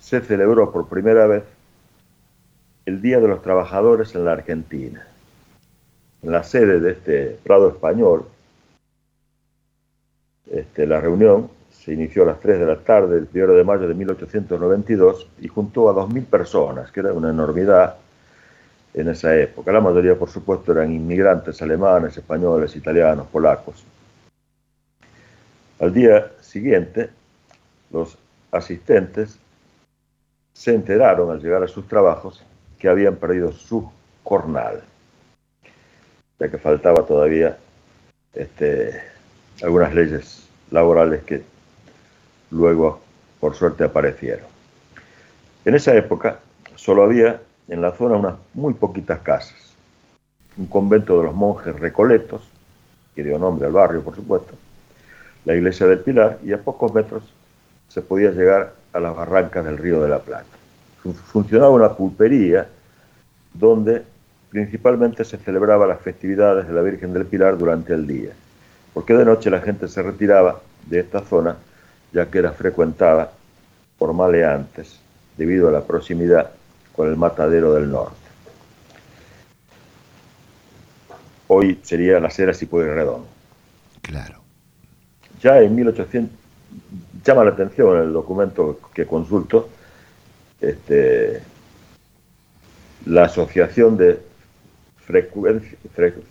se 0.00 0.20
celebró 0.20 0.72
por 0.72 0.88
primera 0.88 1.26
vez 1.26 1.44
el 2.86 3.00
Día 3.00 3.18
de 3.18 3.28
los 3.28 3.42
Trabajadores 3.42 4.14
en 4.14 4.24
la 4.24 4.32
Argentina. 4.32 5.06
En 6.22 6.32
la 6.32 6.42
sede 6.42 6.80
de 6.80 6.92
este 6.92 7.38
Prado 7.42 7.68
Español, 7.68 8.26
este, 10.50 10.86
la 10.86 11.00
reunión 11.00 11.50
se 11.70 11.92
inició 11.94 12.22
a 12.22 12.26
las 12.26 12.40
3 12.40 12.60
de 12.60 12.66
la 12.66 12.78
tarde, 12.78 13.18
el 13.18 13.28
1 13.32 13.54
de 13.54 13.64
mayo 13.64 13.88
de 13.88 13.94
1892, 13.94 15.28
y 15.40 15.48
juntó 15.48 15.88
a 15.88 15.94
2.000 15.94 16.24
personas, 16.26 16.90
que 16.90 17.00
era 17.00 17.12
una 17.12 17.30
enormidad 17.30 17.96
en 18.92 19.08
esa 19.08 19.36
época. 19.36 19.72
La 19.72 19.80
mayoría, 19.80 20.18
por 20.18 20.30
supuesto, 20.30 20.72
eran 20.72 20.92
inmigrantes 20.92 21.60
alemanes, 21.60 22.16
españoles, 22.16 22.76
italianos, 22.76 23.26
polacos. 23.26 23.84
Al 25.80 25.92
día 25.92 26.30
siguiente, 26.40 27.10
los 27.90 28.16
asistentes 28.52 29.38
se 30.52 30.74
enteraron 30.74 31.30
al 31.30 31.40
llegar 31.40 31.62
a 31.62 31.68
sus 31.68 31.88
trabajos 31.88 32.44
que 32.84 32.90
habían 32.90 33.16
perdido 33.16 33.50
su 33.50 33.90
jornal, 34.24 34.82
ya 36.38 36.50
que 36.50 36.58
faltaba 36.58 37.06
todavía 37.06 37.56
este, 38.34 39.00
algunas 39.62 39.94
leyes 39.94 40.46
laborales 40.70 41.22
que 41.22 41.42
luego, 42.50 43.00
por 43.40 43.54
suerte, 43.54 43.84
aparecieron. 43.84 44.44
En 45.64 45.74
esa 45.74 45.94
época 45.94 46.40
solo 46.74 47.04
había 47.04 47.40
en 47.68 47.80
la 47.80 47.92
zona 47.92 48.16
unas 48.16 48.34
muy 48.52 48.74
poquitas 48.74 49.20
casas, 49.20 49.72
un 50.58 50.66
convento 50.66 51.16
de 51.16 51.24
los 51.24 51.34
monjes 51.34 51.74
recoletos, 51.80 52.42
que 53.16 53.22
dio 53.22 53.38
nombre 53.38 53.66
al 53.66 53.72
barrio, 53.72 54.02
por 54.02 54.14
supuesto, 54.14 54.52
la 55.46 55.54
iglesia 55.54 55.86
del 55.86 56.00
Pilar, 56.00 56.38
y 56.44 56.52
a 56.52 56.58
pocos 56.58 56.92
metros 56.92 57.22
se 57.88 58.02
podía 58.02 58.30
llegar 58.30 58.74
a 58.92 59.00
las 59.00 59.16
barrancas 59.16 59.64
del 59.64 59.78
río 59.78 60.02
de 60.02 60.10
la 60.10 60.18
Plata. 60.18 60.63
Funcionaba 61.12 61.70
una 61.70 61.92
pulpería 61.92 62.68
donde 63.52 64.02
principalmente 64.50 65.24
se 65.24 65.36
celebraba 65.36 65.86
las 65.86 66.00
festividades 66.00 66.66
de 66.66 66.72
la 66.72 66.80
Virgen 66.80 67.12
del 67.12 67.26
Pilar 67.26 67.58
durante 67.58 67.92
el 67.92 68.06
día, 68.06 68.30
porque 68.94 69.14
de 69.14 69.24
noche 69.24 69.50
la 69.50 69.60
gente 69.60 69.88
se 69.88 70.02
retiraba 70.02 70.60
de 70.86 71.00
esta 71.00 71.20
zona 71.20 71.56
ya 72.12 72.30
que 72.30 72.38
era 72.38 72.52
frecuentada 72.52 73.32
por 73.98 74.12
maleantes 74.12 75.00
debido 75.36 75.68
a 75.68 75.72
la 75.72 75.82
proximidad 75.82 76.50
con 76.94 77.08
el 77.08 77.16
matadero 77.16 77.74
del 77.74 77.90
norte. 77.90 78.16
Hoy 81.48 81.78
sería 81.82 82.20
la 82.20 82.30
Cera 82.30 82.52
Redondo. 82.52 83.26
Claro. 84.00 84.40
Ya 85.42 85.58
en 85.60 85.74
1800, 85.74 86.38
llama 87.24 87.44
la 87.44 87.50
atención 87.50 87.98
el 87.98 88.12
documento 88.12 88.78
que 88.94 89.06
consulto, 89.06 89.68
este, 90.70 91.42
la 93.06 93.24
asociación 93.24 93.96
de 93.96 94.18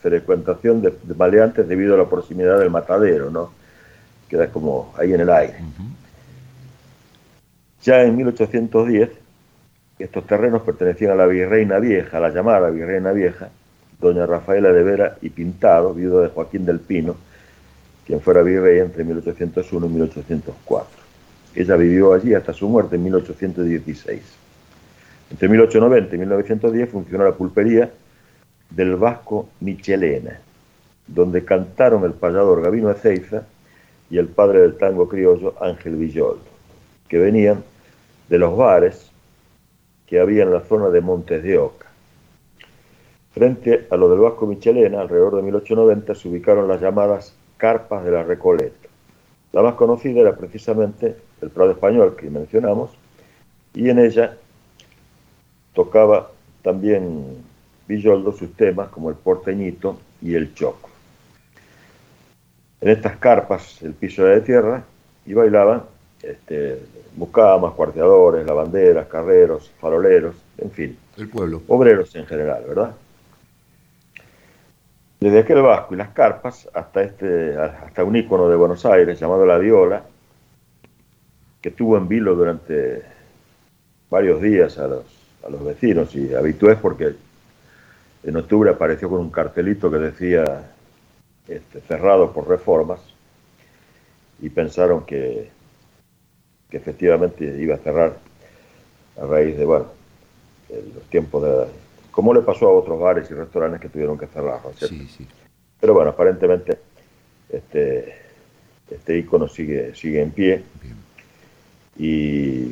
frecuentación 0.02 0.82
de, 0.82 0.94
maleantes 1.16 1.68
debido 1.68 1.94
a 1.96 1.98
la 1.98 2.10
proximidad 2.10 2.60
del 2.60 2.72
matadero, 2.72 3.30
¿no? 3.30 3.52
Queda 4.28 4.48
como 4.48 4.94
ahí 4.98 5.14
en 5.14 5.22
el 5.22 5.30
aire. 5.30 5.58
Ya 7.84 8.02
en 8.02 8.16
1810, 8.16 9.10
estos 10.00 10.26
terrenos 10.26 10.64
pertenecían 10.64 11.12
a 11.12 11.16
la 11.16 11.28
virreina 11.28 11.78
vieja, 11.80 12.20
la 12.20 12.30
llamada 12.30 12.70
virreina 12.72 13.12
vieja, 13.12 13.50
doña 14.00 14.26
Rafaela 14.26 14.72
de 14.72 14.84
Vera 14.84 15.18
y 15.22 15.30
Pintado, 15.30 15.94
viuda 15.94 16.24
de 16.24 16.30
Joaquín 16.30 16.66
del 16.66 16.80
Pino, 16.80 17.16
quien 18.06 18.22
fuera 18.22 18.42
virrey 18.42 18.80
entre 18.80 19.04
1801 19.04 19.86
y 19.86 19.90
1804. 19.90 21.03
Ella 21.56 21.76
vivió 21.76 22.14
allí 22.14 22.34
hasta 22.34 22.54
su 22.54 22.68
muerte 22.68 22.96
en 22.96 23.04
1816. 23.04 24.22
Entre 25.32 25.50
1890 25.50 26.16
y 26.16 26.20
1910 26.20 26.90
funcionó 26.90 27.26
la 27.26 27.34
pulpería 27.34 27.92
del 28.70 28.96
Vasco 28.96 29.50
Michelena, 29.60 30.40
donde 31.08 31.46
cantaron 31.46 32.04
el 32.04 32.14
payador 32.14 32.62
Gavino 32.62 32.90
Ezeiza 32.92 33.44
y 34.10 34.18
el 34.18 34.28
padre 34.28 34.62
del 34.62 34.78
tango 34.78 35.08
criollo 35.08 35.56
Ángel 35.62 35.96
Villoldo, 35.96 36.44
que 37.08 37.18
venían 37.18 37.64
de 38.30 38.38
los 38.38 38.56
bares 38.58 39.12
que 40.08 40.20
había 40.20 40.44
en 40.44 40.54
la 40.54 40.62
zona 40.62 40.90
de 40.90 41.02
Montes 41.02 41.44
de 41.44 41.58
Oca. 41.58 41.88
Frente 43.32 43.88
a 43.90 43.98
lo 43.98 44.10
del 44.10 44.20
Vasco 44.20 44.46
Michelena, 44.46 45.02
alrededor 45.02 45.36
de 45.36 45.42
1890, 45.42 46.14
se 46.16 46.28
ubicaron 46.30 46.68
las 46.68 46.82
llamadas 46.82 47.36
carpas 47.58 48.06
de 48.06 48.12
la 48.12 48.24
Recoleta. 48.24 48.90
La 49.52 49.62
más 49.62 49.74
conocida 49.76 50.22
era 50.22 50.36
precisamente 50.36 51.16
el 51.44 51.50
Prado 51.50 51.72
Español 51.72 52.16
que 52.16 52.30
mencionamos, 52.30 52.92
y 53.74 53.90
en 53.90 54.00
ella 54.00 54.38
tocaba 55.74 56.32
también 56.62 57.44
Villoldo 57.88 58.32
sus 58.32 58.54
temas 58.54 58.90
como 58.90 59.10
el 59.10 59.16
porteñito 59.16 60.00
y 60.22 60.36
el 60.36 60.54
choco. 60.54 60.90
En 62.80 62.90
estas 62.90 63.18
carpas 63.18 63.82
el 63.82 63.94
piso 63.94 64.26
era 64.26 64.36
de 64.36 64.42
tierra 64.42 64.84
y 65.26 65.34
bailaban 65.34 65.84
este, 66.22 66.80
mucamas, 67.16 67.74
cuarteadores, 67.74 68.46
lavanderas, 68.46 69.08
carreros, 69.08 69.72
faroleros, 69.80 70.36
en 70.58 70.72
fin. 70.72 70.98
El 71.18 71.30
pueblo. 71.30 71.62
Obreros 71.68 72.16
en 72.16 72.26
general, 72.26 72.64
¿verdad? 72.68 72.96
Desde 75.20 75.40
aquel 75.40 75.62
vasco 75.62 75.94
y 75.94 75.98
las 75.98 76.10
carpas 76.10 76.70
hasta, 76.74 77.04
este, 77.04 77.58
hasta 77.58 78.04
un 78.04 78.16
ícono 78.16 78.50
de 78.50 78.56
Buenos 78.56 78.86
Aires 78.86 79.20
llamado 79.20 79.46
La 79.46 79.58
Viola, 79.58 80.04
que 81.64 81.70
estuvo 81.70 81.98
en 81.98 82.08
vilo 82.08 82.36
durante 82.36 83.02
varios 84.12 84.40
días 84.40 84.78
a 84.78 84.88
los 84.88 85.24
a 85.46 85.50
los 85.50 85.64
vecinos 85.64 86.16
y 86.16 86.34
habitués 86.34 86.78
porque 86.82 87.14
en 88.24 88.36
octubre 88.38 88.72
apareció 88.72 89.10
con 89.10 89.20
un 89.20 89.30
cartelito 89.30 89.92
que 89.92 89.98
decía 89.98 90.72
este, 91.48 91.82
cerrado 91.82 92.32
por 92.32 92.48
reformas 92.48 93.02
y 94.42 94.50
pensaron 94.50 95.06
que, 95.06 95.50
que, 96.70 96.78
efectivamente 96.78 97.46
iba 97.60 97.76
a 97.76 97.80
cerrar 97.80 98.18
a 99.22 99.26
raíz 99.26 99.58
de, 99.58 99.66
bueno, 99.66 99.88
los 100.70 101.04
tiempos 101.10 101.44
de... 101.44 101.66
Como 102.12 102.34
le 102.34 102.42
pasó 102.42 102.68
a 102.68 102.74
otros 102.74 103.00
bares 103.00 103.30
y 103.30 103.34
restaurantes 103.34 103.82
que 103.82 103.90
tuvieron 103.90 104.18
que 104.18 104.28
cerrar, 104.28 104.60
Sí, 104.78 105.08
sí. 105.08 105.28
Pero 105.80 105.94
bueno, 105.94 106.12
aparentemente 106.12 106.78
este, 107.50 108.14
este 108.90 109.18
ícono 109.18 109.48
sigue, 109.48 109.94
sigue 109.96 110.22
en 110.22 110.32
pie. 110.32 110.64
Y 111.98 112.72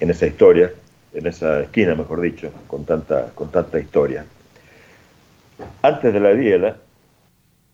en 0.00 0.10
esa 0.10 0.26
historia, 0.26 0.72
en 1.12 1.26
esa 1.26 1.60
esquina, 1.60 1.94
mejor 1.94 2.20
dicho, 2.20 2.50
con 2.66 2.84
tanta, 2.84 3.30
con 3.34 3.50
tanta 3.50 3.78
historia. 3.78 4.24
Antes 5.82 6.12
de 6.12 6.20
la 6.20 6.30
Biela, 6.30 6.76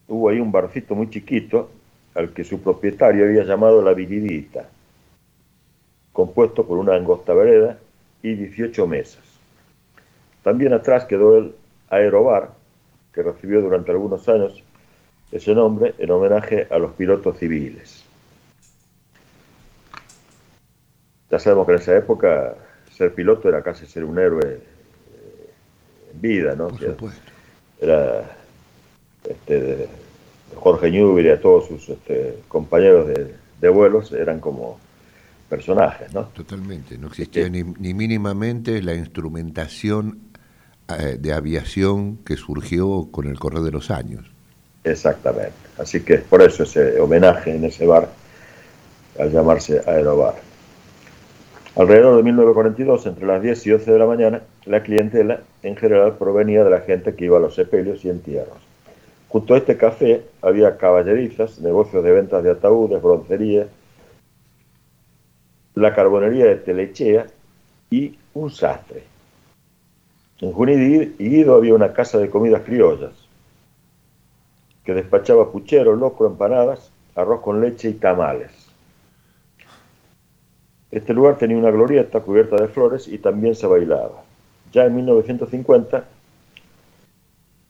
hubo 0.08 0.28
ahí 0.28 0.40
un 0.40 0.52
barcito 0.52 0.94
muy 0.94 1.11
chiquito 1.11 1.70
al 2.14 2.32
que 2.32 2.44
su 2.44 2.61
propietario 2.61 3.25
había 3.25 3.44
llamado 3.44 3.82
La 3.82 3.92
Viridita, 3.92 4.68
compuesto 6.12 6.66
por 6.66 6.78
una 6.78 6.94
angosta 6.94 7.34
vereda 7.34 7.78
y 8.23 8.34
18 8.34 8.87
mesas. 8.87 9.23
También 10.42 10.73
atrás 10.73 11.04
quedó 11.04 11.37
el 11.37 11.54
Aerobar, 11.90 12.50
que 13.12 13.23
recibió 13.23 13.61
durante 13.61 13.90
algunos 13.90 14.28
años 14.28 14.62
ese 15.32 15.54
nombre 15.54 15.94
en 15.99 16.11
homenaje 16.11 16.66
a 16.70 16.78
los 16.78 16.92
pilotos 16.92 17.38
civiles. 17.38 18.03
Ya 21.35 21.41
sabemos 21.41 21.67
que 21.67 21.73
en 21.73 21.79
esa 21.81 21.97
época 21.97 22.55
ser 22.97 23.12
piloto 23.12 23.49
era 23.49 23.61
casi 23.61 23.87
ser 23.87 24.05
un 24.05 24.21
héroe 24.21 24.41
eh, 24.45 25.50
en 26.12 26.21
vida, 26.21 26.55
¿no? 26.55 26.69
Por 26.69 26.79
supuesto. 26.79 27.33
Era 27.81 28.37
este, 29.29 29.88
Jorge 30.55 30.93
Newbery 30.93 31.26
y 31.26 31.31
a 31.33 31.41
todos 31.41 31.67
sus 31.67 31.88
este, 31.88 32.38
compañeros 32.47 33.09
de, 33.09 33.69
vuelos 33.69 34.12
eran 34.12 34.38
como 34.38 34.79
personajes, 35.49 36.14
¿no? 36.14 36.26
Totalmente, 36.26 36.97
no 36.99 37.09
existía 37.09 37.49
ni, 37.49 37.64
mínimamente 37.64 38.81
la 38.81 38.95
instrumentación 38.95 40.21
eh, 40.88 41.17
de 41.19 41.33
aviación 41.33 42.19
que 42.19 42.37
surgió 42.37 43.09
con 43.11 43.26
el 43.26 43.41
correr 43.41 43.62
de 43.62 43.73
los 43.73 43.91
años. 43.91 44.25
Exactamente, 44.85 45.55
así 45.79 46.00
que 46.03 46.19
por 46.19 46.43
eso 46.43 46.62
ese 46.62 47.00
homenaje 47.00 47.57
en 47.57 47.64
ese 47.64 47.87
bar 47.87 48.09
al 49.19 49.33
llamarse 49.33 49.83
Aerobar. 49.85 50.53
Alrededor 51.76 52.19
de 52.19 52.23
1942, 52.23 53.07
entre 53.07 53.26
las 53.26 53.43
10 53.43 53.66
y 53.66 53.73
11 53.73 53.93
de 53.93 53.99
la 53.99 54.07
mañana, 54.07 54.43
la 54.64 54.85
clientela 54.85 55.40
en 55.64 55.75
general 55.76 56.16
provenía 56.16 56.62
de 56.62 56.71
la 56.71 56.81
gente 56.83 57.16
que 57.16 57.25
iba 57.25 57.38
a 57.38 57.40
los 57.40 57.57
sepelios 57.57 58.04
y 58.04 58.11
entierros. 58.11 58.59
Junto 59.28 59.54
a 59.54 59.59
este 59.59 59.76
café 59.76 60.23
había 60.40 60.76
caballerizas, 60.76 61.59
negocios 61.59 62.04
de 62.04 62.12
ventas 62.12 62.45
de 62.45 62.52
ataúdes, 62.52 63.02
broncería, 63.02 63.66
la 65.75 65.93
carbonería 65.93 66.45
de 66.47 66.57
Telechea 66.57 67.26
y 67.90 68.16
un 68.35 68.52
sastre. 68.52 69.02
En 70.40 70.52
Junín 70.52 71.16
y 71.19 71.28
Guido 71.28 71.57
había 71.57 71.75
una 71.75 71.93
casa 71.93 72.19
de 72.19 72.31
comidas 72.31 72.62
criollas 72.62 73.12
que 74.85 74.95
despachaba 74.95 75.50
puchero, 75.50 75.97
locro, 75.97 76.28
empanadas, 76.28 76.93
arroz 77.16 77.40
con 77.40 77.61
leche 77.61 77.88
y 77.88 77.95
tamales. 77.95 78.63
Este 80.95 81.13
lugar 81.13 81.37
tenía 81.37 81.57
una 81.57 81.73
glorieta 81.73 82.21
cubierta 82.21 82.55
de 82.55 82.69
flores 82.69 83.09
y 83.09 83.19
también 83.19 83.57
se 83.57 83.67
bailaba. 83.67 84.23
Ya 84.73 84.85
en 84.85 84.95
1950, 84.95 86.05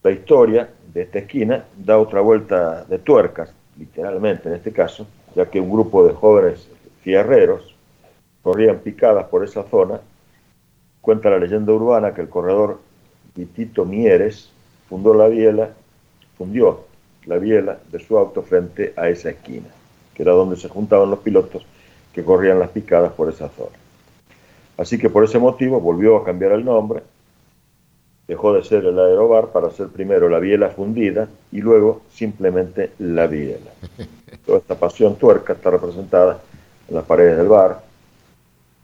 la 0.02 0.10
historia 0.10 0.68
de 0.92 1.02
esta 1.04 1.20
esquina 1.20 1.64
da 1.74 1.96
otra 1.96 2.20
vuelta 2.20 2.84
de 2.84 2.98
tuercas, 2.98 3.50
literalmente 3.78 4.50
en 4.50 4.56
este 4.56 4.72
caso, 4.72 5.06
ya 5.34 5.46
que 5.46 5.58
un 5.58 5.70
grupo 5.70 6.06
de 6.06 6.12
jóvenes 6.12 6.68
fierreros 7.00 7.74
corrían 8.42 8.80
picadas 8.80 9.24
por 9.28 9.42
esa 9.42 9.62
zona. 9.70 10.02
Cuenta 11.00 11.30
la 11.30 11.38
leyenda 11.38 11.72
urbana 11.72 12.12
que 12.12 12.20
el 12.20 12.28
corredor 12.28 12.78
Vitito 13.34 13.86
Mieres 13.86 14.50
fundó 14.86 15.14
la 15.14 15.28
biela, 15.28 15.70
fundió 16.36 16.84
la 17.24 17.38
biela 17.38 17.78
de 17.90 18.00
su 18.00 18.18
auto 18.18 18.42
frente 18.42 18.92
a 18.98 19.08
esa 19.08 19.30
esquina, 19.30 19.68
que 20.12 20.22
era 20.22 20.32
donde 20.32 20.56
se 20.56 20.68
juntaban 20.68 21.10
los 21.10 21.20
pilotos 21.20 21.64
que 22.14 22.24
corrían 22.24 22.58
las 22.58 22.70
picadas 22.70 23.12
por 23.12 23.28
esa 23.28 23.48
zona. 23.48 23.76
Así 24.76 24.98
que 24.98 25.10
por 25.10 25.24
ese 25.24 25.38
motivo 25.38 25.80
volvió 25.80 26.16
a 26.16 26.24
cambiar 26.24 26.52
el 26.52 26.64
nombre 26.64 27.02
dejó 28.26 28.54
de 28.54 28.64
ser 28.64 28.84
el 28.84 28.98
aerobar 28.98 29.48
para 29.48 29.70
ser 29.70 29.88
primero 29.88 30.28
la 30.28 30.38
biela 30.38 30.70
fundida 30.70 31.28
y 31.52 31.60
luego 31.60 32.02
simplemente 32.12 32.92
la 32.98 33.26
biela. 33.26 33.70
Toda 34.46 34.58
esta 34.58 34.74
pasión 34.74 35.16
tuerca 35.16 35.52
está 35.52 35.70
representada 35.70 36.40
en 36.88 36.94
las 36.94 37.04
paredes 37.04 37.36
del 37.36 37.48
bar, 37.48 37.82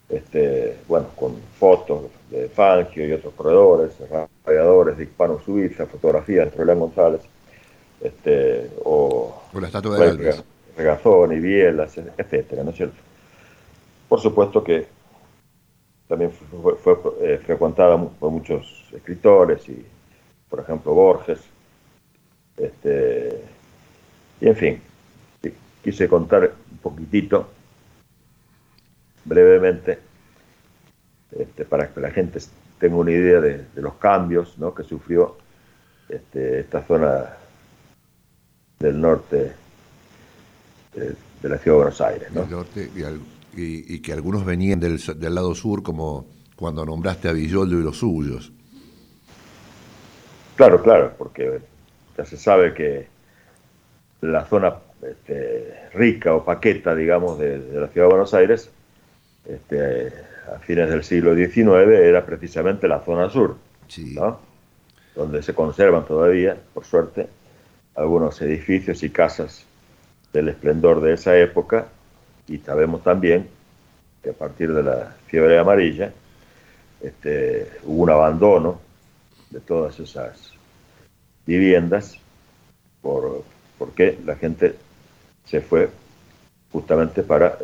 este, 0.08 0.78
bueno, 0.88 1.06
con 1.16 1.36
fotos 1.58 2.02
de 2.30 2.48
Fangio 2.48 3.06
y 3.06 3.12
otros 3.12 3.34
corredores, 3.34 3.92
radiadores 4.44 4.96
de 4.96 5.04
Hispano 5.04 5.40
Suiza, 5.44 5.86
fotografías 5.86 6.50
de 6.50 6.56
Roland 6.56 6.80
González, 6.80 7.20
este, 8.00 8.70
o, 8.84 9.42
la 9.58 9.66
estatua 9.66 9.98
de 9.98 10.34
Regazón 10.76 11.32
y 11.32 11.40
bielas, 11.40 11.96
etcétera, 12.16 12.64
¿no 12.64 12.70
es 12.70 12.76
cierto? 12.76 12.96
Por 14.10 14.20
supuesto 14.20 14.64
que 14.64 14.88
también 16.08 16.32
fue, 16.32 16.98
eh, 17.20 17.40
frecuentada 17.46 17.96
por 17.96 18.32
muchos 18.32 18.88
escritores 18.92 19.68
y, 19.68 19.86
por 20.48 20.58
ejemplo, 20.58 20.92
Borges. 20.94 21.38
Este, 22.56 23.40
y 24.40 24.48
en 24.48 24.56
fin, 24.56 24.82
quise 25.84 26.08
contar 26.08 26.52
un 26.72 26.78
poquitito, 26.78 27.50
brevemente, 29.24 30.00
este, 31.30 31.64
para 31.64 31.88
que 31.88 32.00
la 32.00 32.10
gente 32.10 32.40
tenga 32.80 32.96
una 32.96 33.12
idea 33.12 33.40
de, 33.40 33.64
los 33.76 33.94
cambios 33.94 34.56
que 34.76 34.82
sufrió 34.82 35.36
este, 36.08 36.58
esta 36.58 36.84
zona 36.84 37.36
del 38.76 39.00
norte 39.00 39.52
de, 40.94 41.14
la 41.48 41.58
ciudad 41.58 41.76
de 41.76 41.82
Buenos 41.84 42.00
Aires. 42.00 42.32
¿no? 42.32 42.42
Que 43.54 44.12
algunos 44.12 44.44
venían 44.44 44.80
del, 44.80 45.00
lado 45.34 45.54
sur, 45.54 45.82
como 45.82 46.26
cuando 46.56 46.84
nombraste 46.84 47.28
a 47.28 47.32
Villoldo 47.32 47.78
y 47.78 47.82
los 47.82 47.98
suyos. 47.98 48.52
Claro, 50.56 50.82
claro, 50.82 51.12
porque 51.16 51.58
ya 52.16 52.24
se 52.24 52.36
sabe 52.36 52.74
que 52.74 53.06
la 54.20 54.44
zona 54.44 54.74
este, 55.02 55.88
rica 55.94 56.34
o 56.34 56.44
paqueta, 56.44 56.94
digamos, 56.94 57.38
de, 57.38 57.58
la 57.58 57.88
ciudad 57.88 58.06
de 58.06 58.12
Buenos 58.12 58.34
Aires, 58.34 58.70
este, 59.46 60.12
a 60.54 60.58
fines 60.58 60.90
del 60.90 61.02
siglo 61.02 61.34
XIX, 61.34 61.88
era 61.88 62.26
precisamente 62.26 62.86
la 62.86 63.00
zona 63.00 63.30
sur, 63.30 63.56
donde 65.14 65.42
se 65.42 65.54
conservan 65.54 66.04
todavía, 66.04 66.56
por 66.74 66.84
suerte, 66.84 67.26
algunos 67.94 68.40
edificios 68.42 69.02
y 69.02 69.10
casas 69.10 69.64
del 70.32 70.48
esplendor 70.48 71.00
de 71.00 71.14
esa 71.14 71.36
época 71.36 71.88
y 72.50 72.58
sabemos 72.58 73.02
también 73.02 73.48
que 74.22 74.30
a 74.30 74.32
partir 74.32 74.74
de 74.74 74.82
la 74.82 75.14
fiebre 75.28 75.58
amarilla 75.58 76.12
este, 77.00 77.70
hubo 77.84 78.02
un 78.02 78.10
abandono 78.10 78.80
de 79.50 79.60
todas 79.60 79.98
esas 80.00 80.52
viviendas 81.46 82.18
por, 83.00 83.44
porque 83.78 84.18
la 84.26 84.34
gente 84.34 84.74
se 85.44 85.60
fue 85.60 85.88
justamente 86.72 87.22
para 87.22 87.56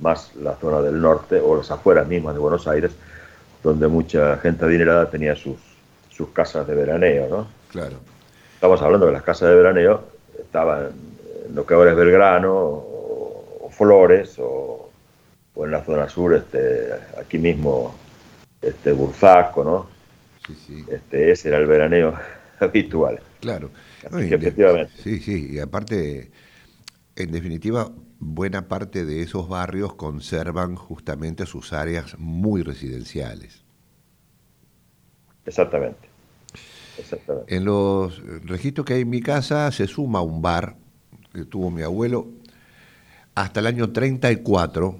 más 0.00 0.34
la 0.34 0.56
zona 0.56 0.80
del 0.80 1.00
norte 1.00 1.40
o 1.40 1.56
las 1.56 1.70
afueras 1.70 2.06
mismas 2.08 2.34
de 2.34 2.40
Buenos 2.40 2.66
Aires, 2.66 2.92
donde 3.62 3.86
mucha 3.86 4.36
gente 4.38 4.64
adinerada 4.64 5.08
tenía 5.08 5.36
sus, 5.36 5.56
sus 6.10 6.30
casas 6.30 6.66
de 6.66 6.74
veraneo, 6.74 7.28
¿no? 7.28 7.48
Claro. 7.68 7.96
Estamos 8.54 8.82
hablando 8.82 9.06
de 9.06 9.12
las 9.12 9.22
casas 9.22 9.50
de 9.50 9.54
veraneo 9.54 10.02
estaban 10.38 10.90
en 11.48 11.54
lo 11.54 11.64
que 11.64 11.74
ahora 11.74 11.92
es 11.92 11.96
Belgrano, 11.96 12.91
Flores 13.82 14.36
o, 14.38 14.90
en 15.56 15.70
la 15.70 15.84
zona 15.84 16.08
sur, 16.08 16.34
este, 16.34 16.88
aquí 17.18 17.38
mismo, 17.38 17.94
este 18.60 18.92
Burzaco, 18.92 19.64
¿no? 19.64 19.86
Sí, 20.46 20.54
sí. 20.66 20.84
Este, 20.88 21.32
ese 21.32 21.48
era 21.48 21.58
el 21.58 21.66
veraneo 21.66 22.14
habitual. 22.60 23.20
Claro. 23.40 23.70
efectivamente. 24.02 24.92
Sí, 25.02 25.18
sí, 25.18 25.48
y 25.50 25.58
aparte, 25.58 26.30
en 27.16 27.32
definitiva, 27.32 27.90
buena 28.20 28.68
parte 28.68 29.04
de 29.04 29.22
esos 29.22 29.48
barrios 29.48 29.94
conservan 29.94 30.76
justamente 30.76 31.44
sus 31.44 31.72
áreas 31.72 32.16
muy 32.18 32.62
residenciales. 32.62 33.64
Exactamente. 35.44 36.08
Exactamente. 36.98 37.56
En 37.56 37.64
los 37.64 38.22
registros 38.44 38.86
que 38.86 38.94
hay 38.94 39.00
en 39.00 39.10
mi 39.10 39.22
casa 39.22 39.72
se 39.72 39.88
suma 39.88 40.22
un 40.22 40.40
bar 40.40 40.76
que 41.32 41.44
tuvo 41.44 41.70
mi 41.70 41.82
abuelo, 41.82 42.28
hasta 43.34 43.60
el 43.60 43.66
año 43.66 43.92
34, 43.92 44.96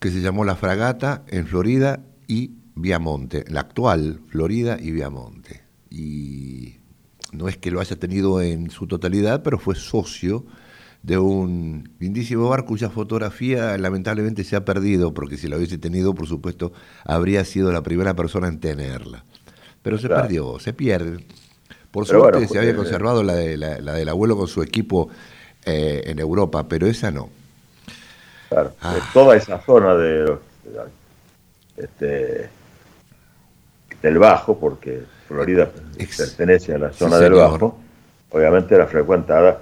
que 0.00 0.10
se 0.10 0.20
llamó 0.20 0.44
La 0.44 0.56
Fragata 0.56 1.24
en 1.28 1.46
Florida 1.46 2.00
y 2.26 2.52
Viamonte, 2.74 3.44
la 3.48 3.60
actual 3.60 4.20
Florida 4.28 4.76
y 4.80 4.90
Viamonte. 4.90 5.62
Y 5.90 6.76
no 7.32 7.48
es 7.48 7.56
que 7.56 7.70
lo 7.70 7.80
haya 7.80 7.96
tenido 7.96 8.40
en 8.40 8.70
su 8.70 8.86
totalidad, 8.86 9.42
pero 9.42 9.58
fue 9.58 9.74
socio 9.74 10.44
de 11.02 11.18
un 11.18 11.90
lindísimo 11.98 12.48
bar 12.48 12.64
cuya 12.64 12.88
fotografía 12.88 13.76
lamentablemente 13.76 14.42
se 14.42 14.56
ha 14.56 14.64
perdido, 14.64 15.12
porque 15.12 15.36
si 15.36 15.48
la 15.48 15.56
hubiese 15.56 15.76
tenido, 15.76 16.14
por 16.14 16.26
supuesto, 16.26 16.72
habría 17.04 17.44
sido 17.44 17.72
la 17.72 17.82
primera 17.82 18.14
persona 18.14 18.48
en 18.48 18.58
tenerla. 18.58 19.24
Pero 19.82 19.98
se 19.98 20.08
perdió, 20.08 20.58
se 20.60 20.72
pierde. 20.72 21.26
Por 21.90 22.06
suerte 22.06 22.48
se 22.48 22.58
había 22.58 22.70
eh, 22.70 22.76
conservado 22.76 23.22
la, 23.22 23.34
de, 23.34 23.56
la, 23.56 23.78
del 23.78 24.08
abuelo 24.08 24.36
con 24.36 24.48
su 24.48 24.62
equipo 24.62 25.10
eh, 25.66 26.02
en 26.06 26.18
Europa, 26.18 26.66
pero 26.68 26.86
esa 26.86 27.10
no. 27.10 27.28
Claro, 28.48 28.72
ah. 28.82 28.96
toda 29.12 29.36
esa 29.36 29.58
zona 29.60 29.94
de, 29.94 30.36
este, 31.76 32.48
del 34.02 34.18
Bajo, 34.18 34.58
porque 34.58 35.02
Florida 35.26 35.70
pertenece 36.16 36.74
a 36.74 36.78
la 36.78 36.92
zona 36.92 37.18
del 37.18 37.34
Bajo, 37.34 37.78
obviamente 38.30 38.74
era 38.74 38.86
frecuentada 38.86 39.60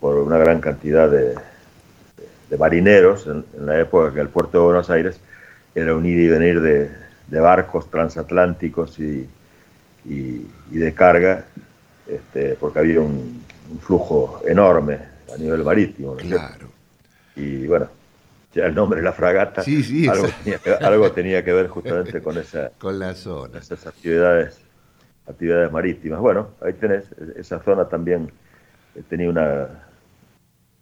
por 0.00 0.16
una 0.16 0.38
gran 0.38 0.60
cantidad 0.60 1.10
de, 1.10 1.34
marineros 2.58 3.26
en, 3.26 3.44
la 3.66 3.80
época 3.80 4.14
que 4.14 4.20
el 4.20 4.28
puerto 4.28 4.58
de 4.58 4.64
Buenos 4.64 4.88
Aires 4.88 5.18
era 5.74 5.94
un 5.94 6.06
ir 6.06 6.18
y 6.18 6.28
venir 6.28 6.60
de, 6.60 7.40
barcos 7.40 7.90
transatlánticos 7.90 8.98
y, 8.98 9.28
de 10.04 10.94
carga, 10.94 11.44
este, 12.06 12.54
porque 12.54 12.78
había 12.78 13.00
un, 13.00 13.44
flujo 13.80 14.42
enorme 14.46 14.98
a 15.34 15.36
nivel 15.36 15.64
marítimo. 15.64 16.14
claro. 16.16 16.68
Y 17.34 17.66
bueno, 17.66 17.88
el 18.64 18.74
nombre 18.74 19.00
de 19.00 19.04
la 19.04 19.12
fragata, 19.12 19.62
algo, 20.80 21.12
tenía 21.12 21.44
que, 21.44 21.52
ver 21.52 21.68
justamente 21.68 22.22
con 22.22 22.38
esa 22.38 22.70
con 22.78 22.98
la 22.98 23.14
zona. 23.14 23.58
esas 23.58 23.86
actividades 23.86 24.60
actividades 25.26 25.70
marítimas. 25.72 26.20
Bueno, 26.20 26.50
ahí 26.60 26.72
tenés, 26.74 27.04
esa 27.36 27.62
zona 27.62 27.88
también 27.88 28.30
eh, 28.94 29.02
tenía 29.08 29.28
una 29.28 29.68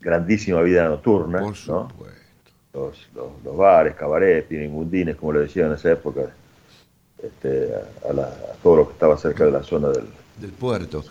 grandísima 0.01 0.61
vida 0.63 0.89
nocturna, 0.89 1.41
Los, 1.41 3.09
los, 3.15 3.57
bares, 3.57 3.95
cabarets, 3.95 4.47
piningundines, 4.49 5.17
como 5.17 5.33
le 5.33 5.41
decían 5.41 5.69
en 5.69 5.75
esa 5.75 5.93
época, 5.93 6.23
este, 7.23 7.71
a, 7.75 8.55
todo 8.63 8.77
lo 8.77 8.87
que 8.89 8.93
estaba 8.93 9.17
cerca 9.17 9.45
de 9.45 9.53
la 9.53 9.63
zona 9.63 9.89
del, 9.89 10.07
del 10.41 10.51
puerto. 10.51 11.03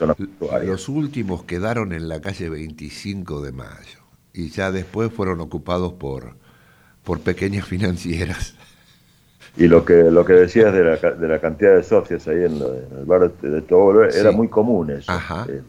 Los 0.64 0.90
últimos 0.90 1.44
quedaron 1.44 1.94
en 1.94 2.10
la 2.10 2.22
calle 2.22 2.50
25 2.50 3.42
de 3.42 3.52
Mayo 3.52 4.00
y 4.34 4.50
ya 4.50 4.72
después 4.72 5.12
fueron 5.12 5.40
ocupados 5.40 5.94
por, 5.94 6.36
por 7.04 7.20
pequeñas 7.20 7.68
financieras. 7.68 8.56
Y 9.56 9.68
lo 9.68 9.86
que 9.86 9.94
lo 10.10 10.26
que 10.26 10.34
decías 10.34 10.74
de 10.74 10.84
la, 10.84 10.96
de 10.96 11.28
la 11.28 11.40
cantidad 11.40 11.76
de 11.76 11.84
socios 11.84 12.28
ahí 12.28 12.44
en, 12.44 12.54
el 12.54 13.06
bar 13.06 13.32
de, 13.32 13.62
Tobolo 13.62 14.10
era 14.10 14.32
muy 14.32 14.48
común 14.48 14.90
eso. 14.90 15.14
Eh, 15.48 15.62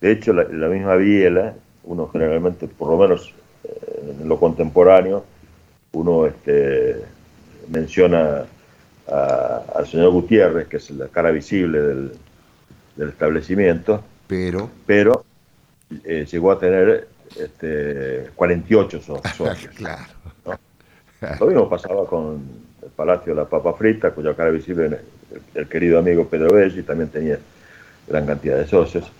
de 0.00 0.12
hecho, 0.12 0.32
la, 0.32 0.68
misma 0.68 0.94
Biela, 0.94 1.54
uno 1.84 2.08
generalmente, 2.08 2.68
por 2.68 2.90
lo 2.90 2.98
menos 2.98 3.34
eh, 3.64 4.18
en 4.20 4.28
lo 4.28 4.38
contemporáneo, 4.38 5.24
uno 5.92 6.26
este, 6.26 7.02
menciona 7.68 8.44
al 9.08 9.86
señor 9.86 10.10
Gutiérrez, 10.10 10.68
que 10.68 10.76
es 10.76 10.90
la 10.90 11.08
cara 11.08 11.30
visible 11.30 11.80
del, 11.80 12.12
establecimiento, 13.08 14.02
pero, 14.26 14.70
pero 14.84 15.24
eh, 16.04 16.26
llegó 16.30 16.50
a 16.50 16.58
tener 16.58 17.08
este, 17.38 18.30
48 18.34 19.00
socios. 19.36 19.74
claro. 19.74 20.04
Lo 21.40 21.46
mismo 21.46 21.68
pasaba 21.70 22.06
con 22.06 22.42
el 22.82 22.90
Palacio 22.90 23.34
de 23.34 23.40
la 23.40 23.48
Papa 23.48 23.72
Frita, 23.74 24.10
cuya 24.12 24.34
cara 24.34 24.50
visible 24.50 25.00
el, 25.54 25.68
querido 25.68 25.98
amigo 25.98 26.26
Pedro 26.26 26.54
Belli 26.54 26.82
también 26.82 27.10
tenía 27.10 27.38
gran 28.06 28.26
cantidad 28.26 28.56
de 28.56 28.66
socios. 28.66 29.10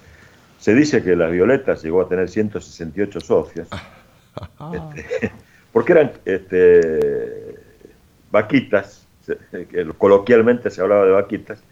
Se 0.59 0.74
dice 0.74 1.02
que 1.02 1.14
las 1.16 1.30
Violetas 1.30 1.82
llegó 1.82 2.00
a 2.00 2.09
tener 2.09 2.28
168 2.28 3.20
socios, 3.20 3.68
este, 4.72 5.32
porque 5.72 5.92
eran 5.92 6.12
este, 6.24 7.56
vaquitas, 8.30 9.06
que 9.50 9.87
coloquialmente 9.98 10.70
se 10.70 10.80
hablaba 10.80 11.04
de 11.04 11.12
vaquitas, 11.12 11.62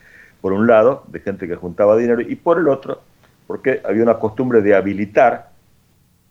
por 0.40 0.52
un 0.52 0.66
lado, 0.66 1.04
de 1.08 1.20
gente 1.20 1.48
que 1.48 1.56
juntaba 1.56 1.96
dinero, 1.96 2.20
y 2.20 2.34
por 2.34 2.58
el 2.58 2.68
otro, 2.68 3.00
porque 3.46 3.80
había 3.84 4.02
una 4.02 4.18
costumbre 4.18 4.60
de 4.60 4.74
habilitar 4.74 5.50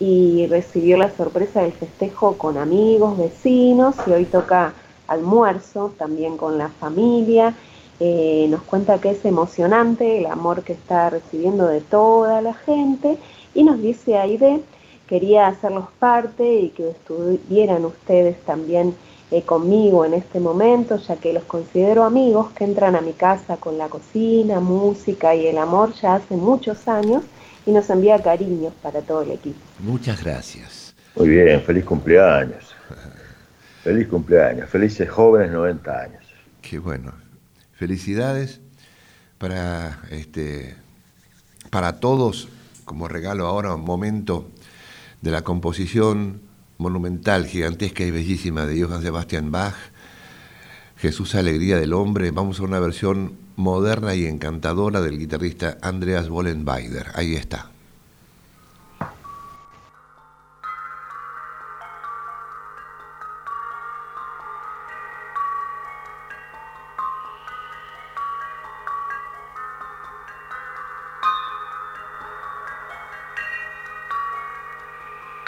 y 0.00 0.48
recibió 0.48 0.96
la 0.96 1.12
sorpresa 1.12 1.62
del 1.62 1.70
festejo 1.70 2.36
con 2.36 2.58
amigos, 2.58 3.18
vecinos 3.18 3.94
y 4.04 4.10
hoy 4.10 4.24
toca 4.24 4.74
almuerzo 5.06 5.94
también 5.96 6.36
con 6.36 6.58
la 6.58 6.70
familia. 6.70 7.54
Eh, 8.00 8.48
nos 8.50 8.62
cuenta 8.62 9.00
que 9.00 9.10
es 9.10 9.24
emocionante 9.24 10.18
el 10.18 10.26
amor 10.26 10.64
que 10.64 10.72
está 10.72 11.08
recibiendo 11.08 11.68
de 11.68 11.82
toda 11.82 12.42
la 12.42 12.54
gente 12.54 13.16
y 13.54 13.64
nos 13.64 13.80
dice 13.80 14.16
Aide, 14.16 14.60
quería 15.08 15.48
hacerlos 15.48 15.86
parte 15.98 16.60
y 16.60 16.68
que 16.70 16.90
estuvieran 16.90 17.84
ustedes 17.84 18.40
también 18.44 18.94
eh, 19.30 19.42
conmigo 19.42 20.04
en 20.04 20.14
este 20.14 20.40
momento, 20.40 20.96
ya 20.96 21.16
que 21.16 21.32
los 21.32 21.44
considero 21.44 22.04
amigos 22.04 22.50
que 22.52 22.64
entran 22.64 22.96
a 22.96 23.00
mi 23.00 23.12
casa 23.12 23.56
con 23.56 23.78
la 23.78 23.88
cocina, 23.88 24.60
música 24.60 25.34
y 25.34 25.46
el 25.46 25.58
amor 25.58 25.92
ya 25.94 26.16
hace 26.16 26.36
muchos 26.36 26.88
años 26.88 27.24
y 27.66 27.72
nos 27.72 27.88
envía 27.90 28.20
cariños 28.20 28.72
para 28.82 29.02
todo 29.02 29.22
el 29.22 29.32
equipo. 29.32 29.58
Muchas 29.78 30.22
gracias. 30.22 30.94
Muy 31.16 31.28
bien, 31.28 31.60
feliz 31.62 31.84
cumpleaños. 31.84 32.74
feliz 33.82 34.08
cumpleaños, 34.08 34.68
felices 34.68 35.08
jóvenes 35.08 35.50
90 35.52 36.00
años. 36.00 36.24
Qué 36.60 36.78
bueno. 36.78 37.12
Felicidades 37.72 38.60
para 39.38 40.00
este 40.10 40.76
para 41.70 41.98
todos 42.00 42.48
como 42.90 43.06
regalo 43.06 43.46
ahora 43.46 43.76
un 43.76 43.84
momento 43.84 44.50
de 45.22 45.30
la 45.30 45.42
composición 45.42 46.40
monumental, 46.76 47.46
gigantesca 47.46 48.02
y 48.02 48.10
bellísima 48.10 48.66
de 48.66 48.82
Johann 48.82 49.00
Sebastian 49.00 49.52
Bach, 49.52 49.76
Jesús 50.96 51.36
Alegría 51.36 51.78
del 51.78 51.92
Hombre. 51.92 52.32
Vamos 52.32 52.58
a 52.58 52.64
una 52.64 52.80
versión 52.80 53.34
moderna 53.54 54.16
y 54.16 54.26
encantadora 54.26 55.00
del 55.02 55.20
guitarrista 55.20 55.78
Andreas 55.82 56.28
Wollenweider. 56.28 57.12
Ahí 57.14 57.36
está. 57.36 57.70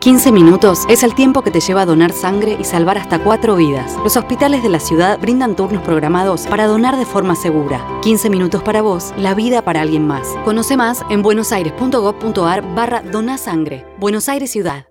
15 0.00 0.32
minutos 0.32 0.86
es 0.88 1.02
el 1.02 1.14
tiempo 1.14 1.42
que 1.42 1.50
te 1.50 1.60
lleva 1.60 1.82
a 1.82 1.86
donar 1.86 2.12
sangre 2.12 2.56
y 2.58 2.64
salvar 2.64 2.96
hasta 2.96 3.22
cuatro 3.22 3.54
vidas. 3.54 3.98
Los 4.02 4.16
hospitales 4.16 4.62
de 4.62 4.70
la 4.70 4.80
ciudad 4.80 5.18
brindan 5.20 5.56
turnos 5.56 5.82
programados 5.82 6.46
para 6.46 6.66
donar 6.66 6.96
de 6.96 7.04
forma 7.04 7.36
segura. 7.36 7.86
15 8.00 8.30
minutos 8.30 8.62
para 8.62 8.80
vos, 8.80 9.12
la 9.18 9.34
vida 9.34 9.62
para 9.62 9.82
alguien 9.82 10.06
más. 10.06 10.26
Conoce 10.46 10.78
más 10.78 11.04
en 11.10 11.20
buenosaires.gov.ar 11.20 12.74
barra 12.74 13.02
donasangre. 13.02 13.84
Buenos 13.98 14.30
Aires 14.30 14.50
Ciudad. 14.50 14.89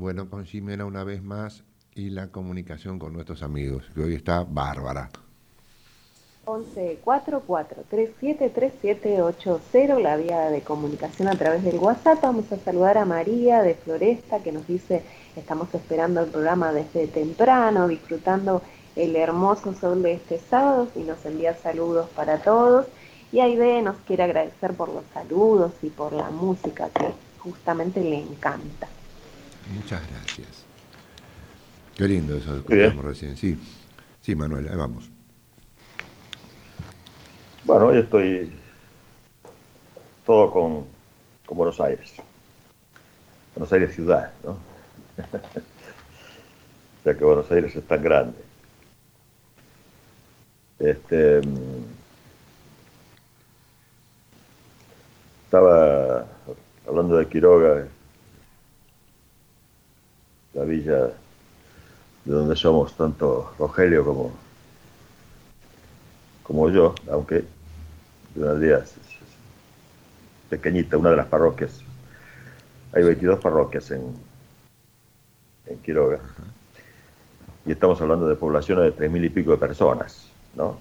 Bueno, 0.00 0.28
con 0.30 0.46
Jimena 0.46 0.86
una 0.86 1.04
vez 1.04 1.22
más 1.22 1.62
y 1.94 2.08
la 2.08 2.28
comunicación 2.28 2.98
con 2.98 3.12
nuestros 3.12 3.42
amigos, 3.42 3.84
que 3.94 4.00
hoy 4.00 4.14
está 4.14 4.44
bárbara. 4.44 5.10
11 6.46 7.00
44 7.04 7.84
373780, 7.90 10.00
la 10.00 10.16
vía 10.16 10.48
de 10.48 10.62
comunicación 10.62 11.28
a 11.28 11.36
través 11.36 11.62
del 11.64 11.76
WhatsApp. 11.76 12.22
Vamos 12.22 12.50
a 12.50 12.56
saludar 12.56 12.96
a 12.96 13.04
María 13.04 13.60
de 13.60 13.74
Floresta 13.74 14.42
que 14.42 14.52
nos 14.52 14.66
dice, 14.66 15.02
estamos 15.36 15.68
esperando 15.74 16.22
el 16.22 16.30
programa 16.30 16.72
desde 16.72 17.06
temprano, 17.06 17.86
disfrutando 17.86 18.62
el 18.96 19.14
hermoso 19.16 19.74
sol 19.74 20.02
de 20.02 20.14
este 20.14 20.38
sábado 20.38 20.88
y 20.96 21.00
nos 21.00 21.22
envía 21.26 21.54
saludos 21.58 22.08
para 22.16 22.38
todos. 22.38 22.86
Y 23.32 23.40
Aide 23.40 23.82
nos 23.82 23.96
quiere 24.06 24.22
agradecer 24.22 24.72
por 24.72 24.88
los 24.88 25.04
saludos 25.12 25.72
y 25.82 25.90
por 25.90 26.14
la 26.14 26.30
música 26.30 26.88
que 26.88 27.12
justamente 27.38 28.00
le 28.00 28.16
encanta. 28.16 28.88
Muchas 29.74 30.02
gracias. 30.10 30.64
Qué 31.96 32.08
lindo 32.08 32.36
eso 32.36 32.64
que 32.64 32.74
escuchamos 32.74 33.04
recién. 33.04 33.36
Sí, 33.36 33.58
sí, 34.20 34.34
Manuel, 34.34 34.68
ahí 34.68 34.76
vamos. 34.76 35.10
Bueno, 37.64 37.86
hoy 37.86 37.98
estoy 37.98 38.52
todo 40.24 40.50
con, 40.50 40.86
con 41.46 41.58
Buenos 41.58 41.80
Aires. 41.80 42.14
Buenos 43.54 43.72
Aires 43.72 43.94
ciudad, 43.94 44.32
¿no? 44.42 44.58
ya 47.04 47.16
que 47.16 47.24
Buenos 47.24 47.50
Aires 47.52 47.76
es 47.76 47.84
tan 47.86 48.02
grande. 48.02 48.38
Este, 50.78 51.40
estaba 55.44 56.26
hablando 56.86 57.18
de 57.18 57.28
Quiroga, 57.28 57.86
la 60.60 60.66
villa 60.66 61.06
de 62.24 62.32
donde 62.32 62.54
somos 62.54 62.94
tanto 62.94 63.54
Rogelio 63.58 64.04
como, 64.04 64.30
como 66.42 66.68
yo, 66.68 66.94
aunque 67.10 67.44
de 68.34 68.42
una 68.42 68.50
aldea 68.50 68.84
pequeñita, 70.50 70.98
una 70.98 71.10
de 71.10 71.16
las 71.16 71.26
parroquias. 71.28 71.80
Hay 72.92 73.02
22 73.04 73.40
parroquias 73.40 73.90
en, 73.90 74.02
en 75.64 75.78
Quiroga. 75.78 76.18
Y 77.64 77.72
estamos 77.72 77.98
hablando 78.02 78.28
de 78.28 78.34
poblaciones 78.34 78.84
de 78.84 78.92
tres 78.92 79.10
mil 79.10 79.24
y 79.24 79.30
pico 79.30 79.52
de 79.52 79.56
personas, 79.56 80.28
¿no? 80.56 80.78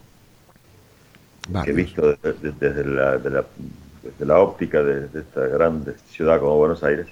Que 1.63 1.71
visto 1.71 2.17
desde, 2.21 2.83
la, 2.83 3.17
desde 3.17 4.25
la 4.25 4.39
óptica 4.39 4.83
de, 4.83 5.07
esta 5.17 5.47
gran 5.47 5.85
ciudad 6.09 6.39
como 6.41 6.57
Buenos 6.57 6.83
Aires, 6.83 7.07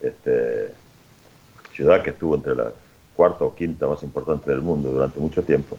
este, 0.00 0.74
ciudad 1.74 2.02
que 2.02 2.10
estuvo 2.10 2.36
entre 2.36 2.54
la 2.54 2.72
cuarta 3.16 3.44
o 3.44 3.54
quinta 3.54 3.86
más 3.86 4.02
importante 4.02 4.50
del 4.50 4.62
mundo 4.62 4.90
durante 4.90 5.18
mucho 5.20 5.42
tiempo, 5.42 5.76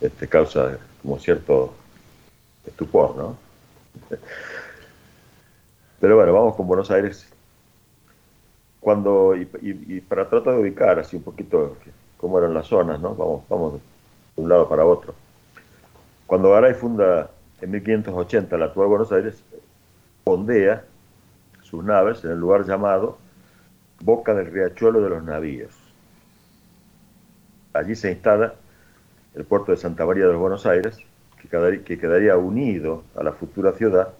este, 0.00 0.28
causa 0.28 0.78
como 1.02 1.18
cierto 1.18 1.74
estupor, 2.66 3.16
¿no? 3.16 3.36
Pero 6.00 6.16
bueno, 6.16 6.32
vamos 6.32 6.54
con 6.56 6.66
Buenos 6.66 6.90
Aires. 6.90 7.26
Cuando, 8.80 9.34
y, 9.34 10.00
para 10.02 10.28
tratar 10.28 10.54
de 10.54 10.60
ubicar 10.60 10.98
así 10.98 11.16
un 11.16 11.22
poquito 11.22 11.78
cómo 12.18 12.38
eran 12.38 12.52
las 12.52 12.66
zonas, 12.66 13.00
¿no? 13.00 13.14
Vamos, 13.14 13.42
vamos 13.48 13.74
de 13.74 13.80
un 14.36 14.48
lado 14.48 14.68
para 14.68 14.84
otro. 14.84 15.14
Cuando 16.26 16.50
Garay 16.50 16.74
funda 16.74 17.30
en 17.62 17.70
1580 17.70 18.58
la 18.58 18.66
actual 18.66 18.88
Buenos 18.88 19.10
Aires, 19.12 19.42
fondea 20.24 20.84
sus 21.62 21.82
naves 21.82 22.22
en 22.24 22.32
el 22.32 22.38
lugar 22.38 22.66
llamado 22.66 23.23
Boca 24.04 24.34
del 24.34 24.52
Riachuelo 24.52 25.00
de 25.00 25.08
los 25.08 25.24
Navíos. 25.24 25.74
Allí 27.72 27.96
se 27.96 28.12
instala 28.12 28.54
el 29.34 29.44
puerto 29.44 29.72
de 29.72 29.78
Santa 29.78 30.04
María 30.04 30.26
de 30.26 30.32
los 30.32 30.40
Buenos 30.40 30.66
Aires, 30.66 30.98
que 31.40 31.98
quedaría, 31.98 32.36
unido 32.36 33.02
a 33.16 33.22
la 33.22 33.32
futura 33.32 33.72
ciudad 33.72 34.10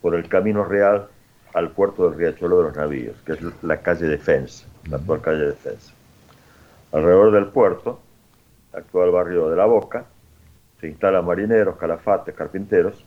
por 0.00 0.14
el 0.14 0.28
camino 0.28 0.64
real 0.64 1.08
al 1.52 1.70
puerto 1.70 2.08
del 2.08 2.16
Riachuelo 2.16 2.58
de 2.58 2.62
los 2.68 2.76
Navíos, 2.76 3.16
que 3.26 3.32
es 3.32 3.40
la 3.62 3.78
calle 3.78 4.06
Defensa, 4.06 4.66
la 4.88 4.98
actual 4.98 5.20
calle 5.20 5.46
Defensa. 5.46 5.92
Alrededor 6.92 7.32
del 7.32 7.46
puerto, 7.46 8.00
actual 8.72 9.10
barrio 9.10 9.50
de 9.50 9.56
La 9.56 9.66
Boca, 9.66 10.06
se 10.80 10.86
instalan 10.86 11.24
marineros, 11.24 11.76
calafates, 11.76 12.36
carpinteros 12.36 13.04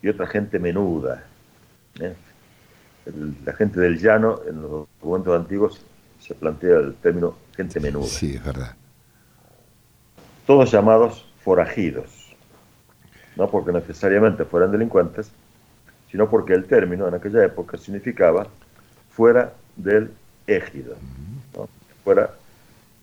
y 0.00 0.08
otra 0.08 0.26
gente 0.26 0.58
menuda. 0.58 1.24
¿eh? 2.00 2.14
La 3.44 3.52
gente 3.52 3.80
del 3.80 3.98
llano, 3.98 4.40
en 4.48 4.62
los 4.62 4.70
documentos 5.00 5.38
antiguos, 5.38 5.80
se 6.20 6.34
plantea 6.34 6.78
el 6.78 6.94
término 6.96 7.36
gente 7.56 7.80
menuda. 7.80 8.06
Sí, 8.06 8.34
es 8.34 8.44
verdad. 8.44 8.74
Todos 10.46 10.70
llamados 10.70 11.24
forajidos, 11.42 12.34
no 13.36 13.48
porque 13.50 13.72
necesariamente 13.72 14.44
fueran 14.44 14.72
delincuentes, 14.72 15.30
sino 16.10 16.28
porque 16.28 16.54
el 16.54 16.64
término 16.66 17.06
en 17.08 17.14
aquella 17.14 17.44
época 17.44 17.76
significaba 17.76 18.46
fuera 19.10 19.52
del 19.76 20.10
égido, 20.46 20.96
fuera 22.04 22.30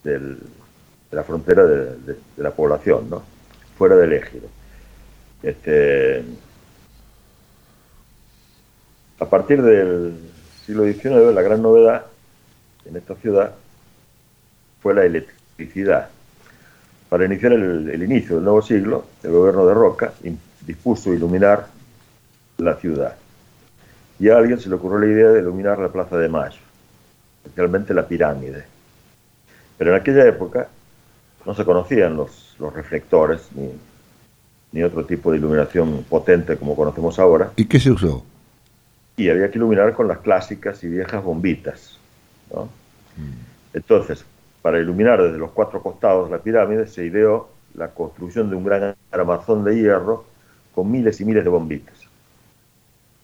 de 0.03 0.37
la 1.11 1.23
frontera 1.23 1.63
de, 1.65 2.17
la 2.37 2.51
población, 2.51 3.09
¿no? 3.09 3.23
fuera 3.77 3.95
del 3.95 4.13
égido. 4.13 4.47
Este, 5.41 6.23
a 9.23 9.29
partir 9.29 9.61
del 9.61 10.15
siglo 10.65 10.83
XIX, 10.83 11.33
la 11.33 11.41
gran 11.41 11.61
novedad 11.61 12.05
en 12.85 12.97
esta 12.97 13.15
ciudad 13.15 13.53
fue 14.81 14.93
la 14.93 15.05
electricidad. 15.05 16.09
Para 17.07 17.25
iniciar 17.25 17.53
el, 17.53 18.03
inicio 18.03 18.35
del 18.35 18.43
nuevo 18.43 18.61
siglo, 18.61 19.05
el 19.23 19.31
gobierno 19.31 19.65
de 19.65 19.73
Roca 19.73 20.13
dispuso 20.67 21.13
iluminar 21.13 21.67
la 22.57 22.75
ciudad. 22.75 23.15
Y 24.19 24.27
a 24.27 24.37
alguien 24.37 24.59
se 24.59 24.67
le 24.67 24.75
ocurrió 24.75 24.99
la 24.99 25.13
idea 25.13 25.29
de 25.29 25.39
iluminar 25.39 25.79
la 25.79 25.89
Plaza 25.89 26.17
de 26.17 26.27
Mayo, 26.27 26.59
especialmente 27.45 27.93
la 27.93 28.05
pirámide. 28.05 28.65
Pero 29.77 29.91
en 29.91 30.01
aquella 30.01 30.27
época 30.27 30.67
no 31.45 31.55
se 31.55 31.63
conocían 31.63 32.17
los, 32.17 32.57
los 32.59 32.73
reflectores 32.73 33.47
ni, 33.55 33.71
ni 34.73 34.83
otro 34.83 35.05
tipo 35.05 35.31
de 35.31 35.37
iluminación 35.37 36.03
potente 36.09 36.57
como 36.57 36.75
conocemos 36.75 37.19
ahora. 37.19 37.51
¿Y 37.55 37.65
qué 37.65 37.79
se 37.79 37.89
usó? 37.89 38.25
Y 39.15 39.29
había 39.29 39.49
que 39.51 39.57
iluminar 39.57 39.93
con 39.93 40.07
las 40.07 40.19
clásicas 40.19 40.83
y 40.83 40.87
viejas 40.87 41.23
bombitas. 41.23 41.97
Mm. 42.51 43.75
Entonces, 43.75 44.25
para 44.61 44.79
iluminar 44.79 45.21
desde 45.21 45.37
los 45.37 45.51
cuatro 45.51 45.81
costados 45.81 46.29
la 46.31 46.39
pirámide, 46.39 46.87
se 46.87 47.05
ideó 47.05 47.49
la 47.75 47.89
construcción 47.89 48.49
de 48.49 48.55
un 48.55 48.63
gran 48.63 48.95
armazón 49.11 49.63
de 49.63 49.75
hierro 49.75 50.25
con 50.73 50.91
miles 50.91 51.19
y 51.21 51.25
miles 51.25 51.43
de 51.43 51.49
bombitas. 51.49 51.95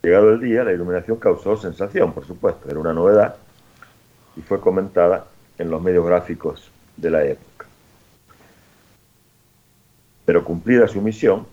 Llegado 0.01 0.31
el 0.31 0.39
día, 0.39 0.63
la 0.63 0.71
iluminación 0.71 1.17
causó 1.17 1.57
sensación, 1.57 2.13
por 2.13 2.25
supuesto, 2.25 2.69
era 2.69 2.79
una 2.79 2.93
novedad 2.93 3.35
y 4.35 4.41
fue 4.41 4.59
comentada 4.59 5.25
en 5.57 5.69
los 5.69 5.81
medios 5.81 6.05
gráficos 6.05 6.71
de 6.95 7.11
la 7.11 7.25
época. 7.25 7.65
Pero 10.25 10.45
cumplida 10.45 10.87
su 10.87 11.01
misión, 11.01 11.45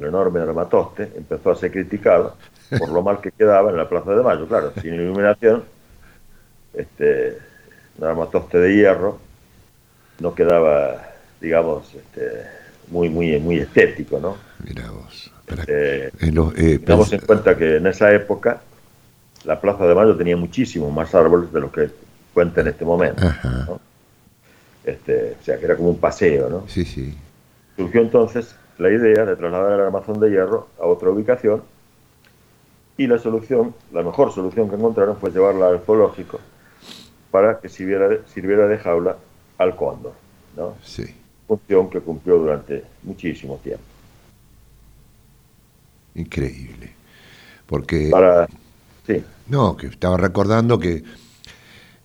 el 0.00 0.06
enorme 0.06 0.40
armatoste 0.40 1.12
empezó 1.14 1.50
a 1.50 1.56
ser 1.56 1.70
criticado 1.70 2.36
por 2.78 2.88
lo 2.88 3.02
mal 3.02 3.20
que 3.20 3.30
quedaba 3.32 3.70
en 3.70 3.76
la 3.76 3.88
Plaza 3.88 4.12
de 4.12 4.22
Mayo. 4.22 4.46
Claro, 4.48 4.72
sin 4.80 4.94
iluminación, 4.94 5.62
este, 6.72 7.36
un 7.98 8.06
armatoste 8.06 8.58
de 8.58 8.74
hierro 8.74 9.18
no 10.20 10.34
quedaba, 10.34 11.02
digamos, 11.40 11.94
este, 11.94 12.46
muy, 12.88 13.08
muy, 13.10 13.38
muy 13.40 13.58
estético, 13.58 14.18
¿no? 14.18 14.36
Mira 14.64 14.90
vos. 14.90 15.30
Eh, 15.66 16.10
eh 16.20 16.80
en 16.86 17.20
cuenta 17.26 17.56
que 17.56 17.76
en 17.76 17.86
esa 17.86 18.12
época 18.12 18.60
la 19.44 19.60
Plaza 19.60 19.86
de 19.86 19.94
Mayo 19.94 20.16
tenía 20.16 20.36
muchísimos 20.36 20.92
más 20.92 21.14
árboles 21.14 21.52
de 21.52 21.60
los 21.60 21.72
que 21.72 21.90
cuenta 22.32 22.62
en 22.62 22.68
este 22.68 22.84
momento. 22.84 23.22
Este, 24.84 25.36
o 25.40 25.44
sea, 25.44 25.58
que 25.58 25.64
era 25.66 25.76
como 25.76 25.90
un 25.90 25.98
paseo, 25.98 26.48
¿no? 26.48 26.64
Sí, 26.68 26.84
sí. 26.84 27.14
Surgió 27.76 28.00
entonces 28.00 28.54
la 28.80 28.90
idea 28.90 29.24
de 29.26 29.36
trasladar 29.36 29.74
el 29.74 29.80
armazón 29.80 30.18
de 30.18 30.30
hierro 30.30 30.68
a 30.80 30.86
otra 30.86 31.10
ubicación 31.10 31.62
y 32.96 33.06
la 33.06 33.18
solución, 33.18 33.74
la 33.92 34.02
mejor 34.02 34.32
solución 34.32 34.70
que 34.70 34.76
encontraron 34.76 35.18
fue 35.18 35.30
llevarla 35.30 35.68
al 35.68 35.80
zoológico 35.80 36.40
para 37.30 37.60
que 37.60 37.68
sirviera 37.68 38.08
de, 38.08 38.22
sirviera 38.26 38.66
de 38.66 38.78
jaula 38.78 39.18
al 39.58 39.76
cóndor, 39.76 40.14
¿no? 40.56 40.76
Sí. 40.82 41.04
Función 41.46 41.90
que 41.90 42.00
cumplió 42.00 42.38
durante 42.38 42.82
muchísimo 43.02 43.60
tiempo. 43.62 43.84
Increíble. 46.14 46.94
Porque... 47.66 48.08
Para... 48.10 48.46
Sí. 49.06 49.22
No, 49.48 49.76
que 49.76 49.88
estaba 49.88 50.16
recordando 50.16 50.78
que 50.78 51.04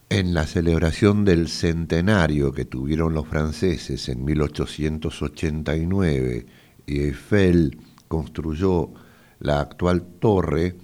en 0.10 0.34
la 0.34 0.46
celebración 0.46 1.24
del 1.24 1.48
centenario 1.48 2.52
que 2.52 2.66
tuvieron 2.66 3.14
los 3.14 3.26
franceses 3.28 4.10
en 4.10 4.26
1889 4.26 6.46
y 6.48 6.56
Eiffel 6.88 7.78
construyó 8.08 8.91
la 9.39 9.60
actual 9.60 10.04
torre, 10.19 10.76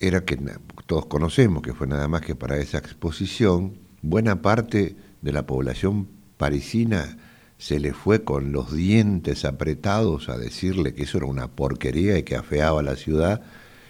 era 0.00 0.24
que 0.24 0.38
todos 0.86 1.06
conocemos 1.06 1.62
que 1.62 1.74
fue 1.74 1.86
nada 1.86 2.08
más 2.08 2.20
que 2.22 2.34
para 2.34 2.56
esa 2.58 2.78
exposición, 2.78 3.78
buena 4.02 4.42
parte 4.42 4.96
de 5.22 5.32
la 5.32 5.46
población 5.46 6.08
parisina 6.36 7.16
se 7.58 7.80
le 7.80 7.92
fue 7.92 8.22
con 8.22 8.52
los 8.52 8.72
dientes 8.72 9.44
apretados 9.44 10.28
a 10.28 10.38
decirle 10.38 10.94
que 10.94 11.02
eso 11.02 11.18
era 11.18 11.26
una 11.26 11.48
porquería 11.48 12.16
y 12.16 12.22
que 12.22 12.36
afeaba 12.36 12.82
la 12.82 12.94
ciudad 12.94 13.42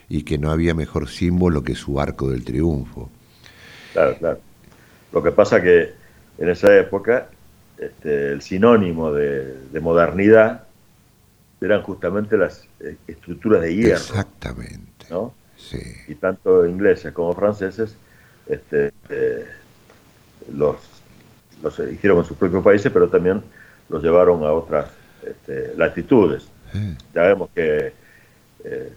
y 0.09 0.23
que 0.23 0.39
no 0.39 0.51
había 0.51 0.75
mejor 0.75 1.09
símbolo 1.09 1.63
que 1.63 1.75
su 1.75 2.01
arco 2.01 2.31
del 2.31 2.45
triunfo. 2.45 3.11
Claro, 3.93 4.17
claro. 4.17 4.41
Lo 5.13 5.23
que 5.23 5.33
pasa 5.33 5.63
que 5.63 5.93
en 6.39 6.49
esa 6.49 6.75
época 6.79 7.29
este, 7.79 8.33
el 8.33 8.43
sinónimo 8.43 9.13
de, 9.13 9.81
modernidad 9.81 10.65
eran 11.61 11.83
justamente 11.83 12.37
las 12.37 12.67
eh, 12.81 12.97
estructuras 13.07 13.63
de 13.63 13.75
hierro. 13.75 13.97
Exactamente. 13.97 15.07
¿no? 15.11 15.35
Sí. 15.57 15.81
Y 16.07 16.15
tanto 16.15 16.67
ingleses 16.67 17.13
como 17.13 17.35
franceses 17.35 17.97
este, 18.47 18.93
eh, 19.09 19.47
los, 20.55 20.77
los 21.63 21.79
hicieron 21.79 22.19
en 22.19 22.25
sus 22.25 22.37
propios 22.37 22.63
países, 22.63 22.91
pero 22.93 23.09
también 23.09 23.43
los 23.89 24.03
llevaron 24.03 24.45
a 24.45 24.53
otras 24.53 24.89
este, 25.27 25.75
latitudes. 25.77 26.49
Ya 27.15 27.23
vemos 27.23 27.49
que 27.55 27.93
eh, 28.65 28.93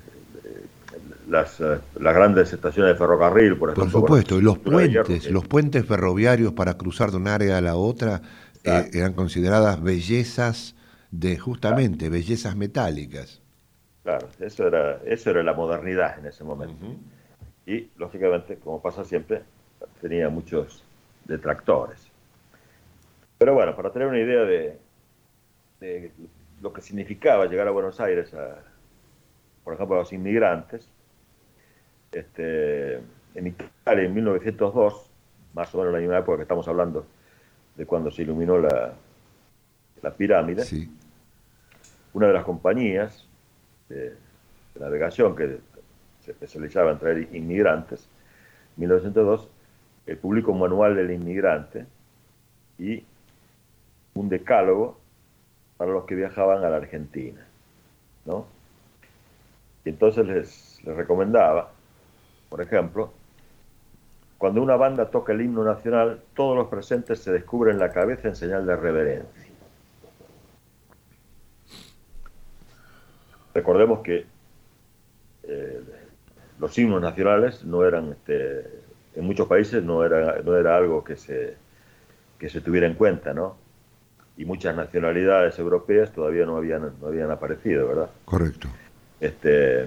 las, 1.30 1.60
eh, 1.62 1.80
las, 2.00 2.16
grandes 2.16 2.52
estaciones 2.52 2.94
de 2.94 2.98
ferrocarril, 2.98 3.56
por 3.56 3.70
ejemplo. 3.70 3.92
Por 3.92 4.02
supuesto, 4.02 4.38
y 4.38 4.42
los 4.42 4.58
puentes, 4.60 5.32
los 5.32 5.48
puentes 5.48 5.86
ferroviarios 5.86 6.54
para 6.54 6.78
cruzar 6.78 7.12
de 7.12 7.18
un 7.18 7.28
área 7.28 7.58
a 7.58 7.62
la 7.62 7.76
otra 7.76 8.22
eh, 8.64 8.90
eran 8.94 9.14
consideradas 9.14 9.82
bellezas 9.82 10.76
de, 11.12 11.38
justamente, 11.38 12.10
bellezas 12.10 12.56
metálicas. 12.56 13.42
Claro, 14.04 14.30
eso 14.40 14.68
era, 14.68 15.00
eso 15.06 15.30
era 15.30 15.44
la 15.44 15.54
modernidad 15.54 16.18
en 16.18 16.26
ese 16.26 16.44
momento. 16.44 16.86
Y, 17.66 17.90
lógicamente, 17.98 18.56
como 18.58 18.82
pasa 18.82 19.04
siempre, 19.04 19.44
tenía 20.02 20.30
muchos 20.30 20.84
detractores. 21.26 22.08
Pero 23.38 23.54
bueno, 23.54 23.76
para 23.76 23.92
tener 23.92 24.08
una 24.08 24.20
idea 24.20 24.44
de, 24.44 24.80
lo 26.62 26.74
que 26.74 26.82
significaba 26.82 27.46
llegar 27.46 27.68
a 27.68 27.72
Buenos 27.72 28.00
Aires, 28.00 28.34
a, 28.34 28.58
por 29.64 29.74
ejemplo, 29.74 29.98
a 29.98 30.00
los 30.00 30.14
inmigrantes, 30.14 30.88
este, 32.12 32.96
en 33.36 33.48
Italia 33.48 34.06
en 34.06 34.14
1902, 34.14 35.10
más 35.54 35.74
o 35.74 35.78
menos 35.78 35.94
la 35.94 36.00
misma 36.00 36.20
época 36.20 36.38
que 36.38 36.44
estamos 36.44 36.68
hablando 36.68 37.06
de 37.76 37.86
cuando 37.86 38.12
se 38.12 38.22
iluminó 38.24 38.58
la, 38.58 38.94
la 40.02 40.12
pirámide, 40.12 40.64
una 42.14 42.28
de 42.28 42.34
las 42.34 42.44
compañías 42.44 43.28
de, 43.90 44.16
navegación 44.80 45.36
que 45.36 45.60
se 46.24 46.32
especializaba 46.32 46.92
en 46.92 47.00
traer 47.00 47.36
inmigrantes, 47.36 48.08
en 48.78 48.82
1902, 48.82 49.50
eh, 50.08 50.16
publicó 50.16 50.54
un 50.54 50.60
manual 50.62 50.96
del 50.96 51.12
inmigrante 51.12 51.86
y 52.80 53.04
un 54.14 54.30
decálogo 54.30 54.98
para 55.78 55.92
los 55.92 56.06
que 56.06 56.16
viajaban 56.16 56.64
a 56.64 56.70
la 56.70 56.78
Argentina. 56.78 57.46
¿no? 58.26 58.46
Y 59.84 59.90
entonces 59.90 60.28
les, 60.28 60.96
recomendaba, 60.96 61.72
por 62.50 62.62
ejemplo, 62.62 63.12
cuando 64.38 64.62
una 64.62 64.76
banda 64.76 65.10
toca 65.10 65.34
el 65.34 65.42
himno 65.42 65.64
nacional, 65.64 66.22
todos 66.34 66.56
los 66.56 66.68
presentes 66.68 67.20
se 67.20 67.32
descubren 67.32 67.78
la 67.78 67.92
cabeza 67.92 68.28
en 68.28 68.36
señal 68.36 68.66
de 68.66 68.76
reverencia. 68.76 69.51
Recordemos 73.54 74.00
que 74.00 74.26
eh, 75.44 75.82
los 76.60 76.78
himnos 76.78 77.02
nacionales 77.02 77.64
no 77.64 77.86
eran, 77.86 78.12
este, 78.12 78.66
en 79.16 79.26
muchos 79.26 79.48
países 79.48 79.84
no 79.84 80.04
era, 80.04 80.42
no 80.42 80.56
era 80.56 80.78
algo 80.78 81.04
que 81.04 81.16
se, 81.16 81.56
que 82.40 82.50
se 82.50 82.62
tuviera 82.62 82.88
en 82.88 82.94
cuenta, 82.96 83.34
¿no? 83.34 83.56
y 84.38 84.46
muchas 84.46 84.76
nacionalidades 84.76 85.60
europeas 85.60 86.12
todavía 86.12 86.46
no 86.46 86.58
habían, 86.58 86.94
no 87.00 87.08
habían 87.08 87.30
aparecido, 87.32 87.88
¿verdad? 87.88 88.10
Correcto. 88.26 88.70
Este, 89.20 89.86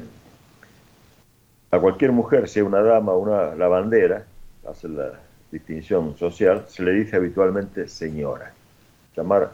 a 1.71 1.79
cualquier 1.81 2.13
mujer, 2.13 2.49
sea 2.49 2.65
una 2.65 2.81
dama 2.81 3.13
o 3.13 3.19
una 3.19 3.55
lavandera, 3.57 4.25
hace 4.69 4.89
la 4.89 5.13
distinción 5.51 6.17
social, 6.17 6.67
se 6.69 6.85
le 6.85 6.93
dice 6.93 7.17
habitualmente 7.17 7.89
señora. 7.89 8.53
Llamar 9.17 9.51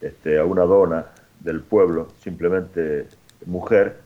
este, 0.00 0.38
a 0.38 0.44
una 0.44 0.64
dona 0.64 1.06
del 1.42 1.60
pueblo 1.60 2.08
simplemente 2.20 3.06
mujer 3.46 3.98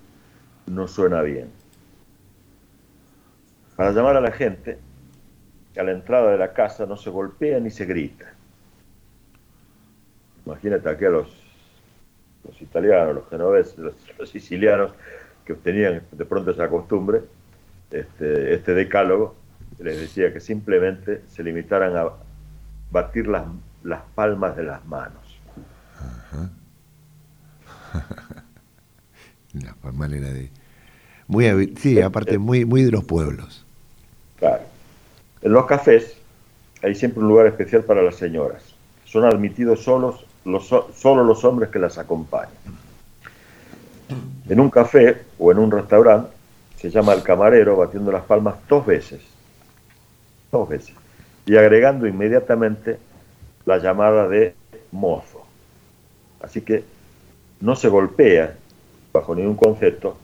no 0.67 0.89
suena 0.89 1.23
bien. 1.23 1.51
Para 3.77 3.93
llamar 3.93 4.17
a 4.17 4.21
la 4.21 4.33
gente, 4.33 4.79
a 5.77 5.83
la 5.83 5.93
entrada 5.93 6.33
de 6.33 6.39
la 6.39 6.53
casa 6.53 6.87
no 6.87 6.97
se 6.97 7.11
golpea 7.11 7.61
ni 7.61 7.71
se 7.71 7.85
grita 7.85 8.33
Imagínate 10.47 10.89
aquí 10.89 11.05
a 11.05 11.11
los, 11.11 11.29
los 12.45 12.63
italianos, 12.63 13.17
los 13.17 13.29
genoveses, 13.29 13.77
los, 13.79 14.31
sicilianos, 14.31 14.93
que 15.45 15.53
obtenían 15.53 16.03
de 16.13 16.25
pronto 16.25 16.53
esa 16.53 16.69
costumbre, 16.69 17.23
este, 17.91 18.55
este 18.55 18.75
decálogo 18.75 19.35
les 19.79 20.01
decía 20.01 20.33
que 20.33 20.41
simplemente 20.41 21.23
se 21.29 21.43
limitaran 21.43 21.97
a 21.97 22.11
batir 22.91 23.27
las, 23.27 23.45
las 23.83 24.03
palmas 24.15 24.57
de 24.57 24.63
las 24.63 24.85
manos. 24.87 25.41
La 29.53 29.93
manera 29.93 30.29
de... 30.33 30.51
Muy, 31.29 31.75
sí, 31.79 32.01
aparte 32.01 32.39
muy, 32.39 32.65
muy 32.65 32.83
de 32.85 32.91
los 32.91 33.05
pueblos. 33.05 33.65
Claro. 34.39 34.63
En 35.43 35.53
los 35.53 35.67
cafés 35.67 36.17
hay 36.83 36.95
siempre 36.95 37.21
un 37.21 37.29
lugar 37.29 37.47
especial 37.47 37.83
para 37.83 38.03
las 38.03 38.17
señoras. 38.17 38.63
Son 39.05 39.25
admitidos 39.25 39.83
solos 39.83 40.25
solo 40.95 41.25
los 41.25 41.45
hombres 41.45 41.71
que 41.71 41.79
las 41.79 41.99
acompañan. 41.99 42.53
En 44.49 44.61
un 44.61 44.71
café 44.71 45.23
o 45.39 45.51
en 45.51 45.59
un 45.59 45.71
restaurante 45.71 46.31
se 46.77 46.91
llama 46.91 47.13
al 47.13 47.23
camarero 47.23 47.77
batiendo 47.77 48.13
las 48.13 48.25
palmas 48.25 48.55
dos 48.69 48.87
veces, 48.87 49.21
dos 50.53 50.69
veces, 50.69 50.95
y 51.47 51.57
agregando 51.57 52.07
inmediatamente 52.07 52.99
la 53.65 53.79
llamada 53.79 54.29
de 54.29 54.55
mozo. 54.93 55.45
Así 56.41 56.61
que 56.61 56.85
no 57.61 57.77
se 57.77 57.89
golpea, 57.89 58.57
bajo 59.13 59.35
ningún 59.35 59.57
concepto, 59.57 60.17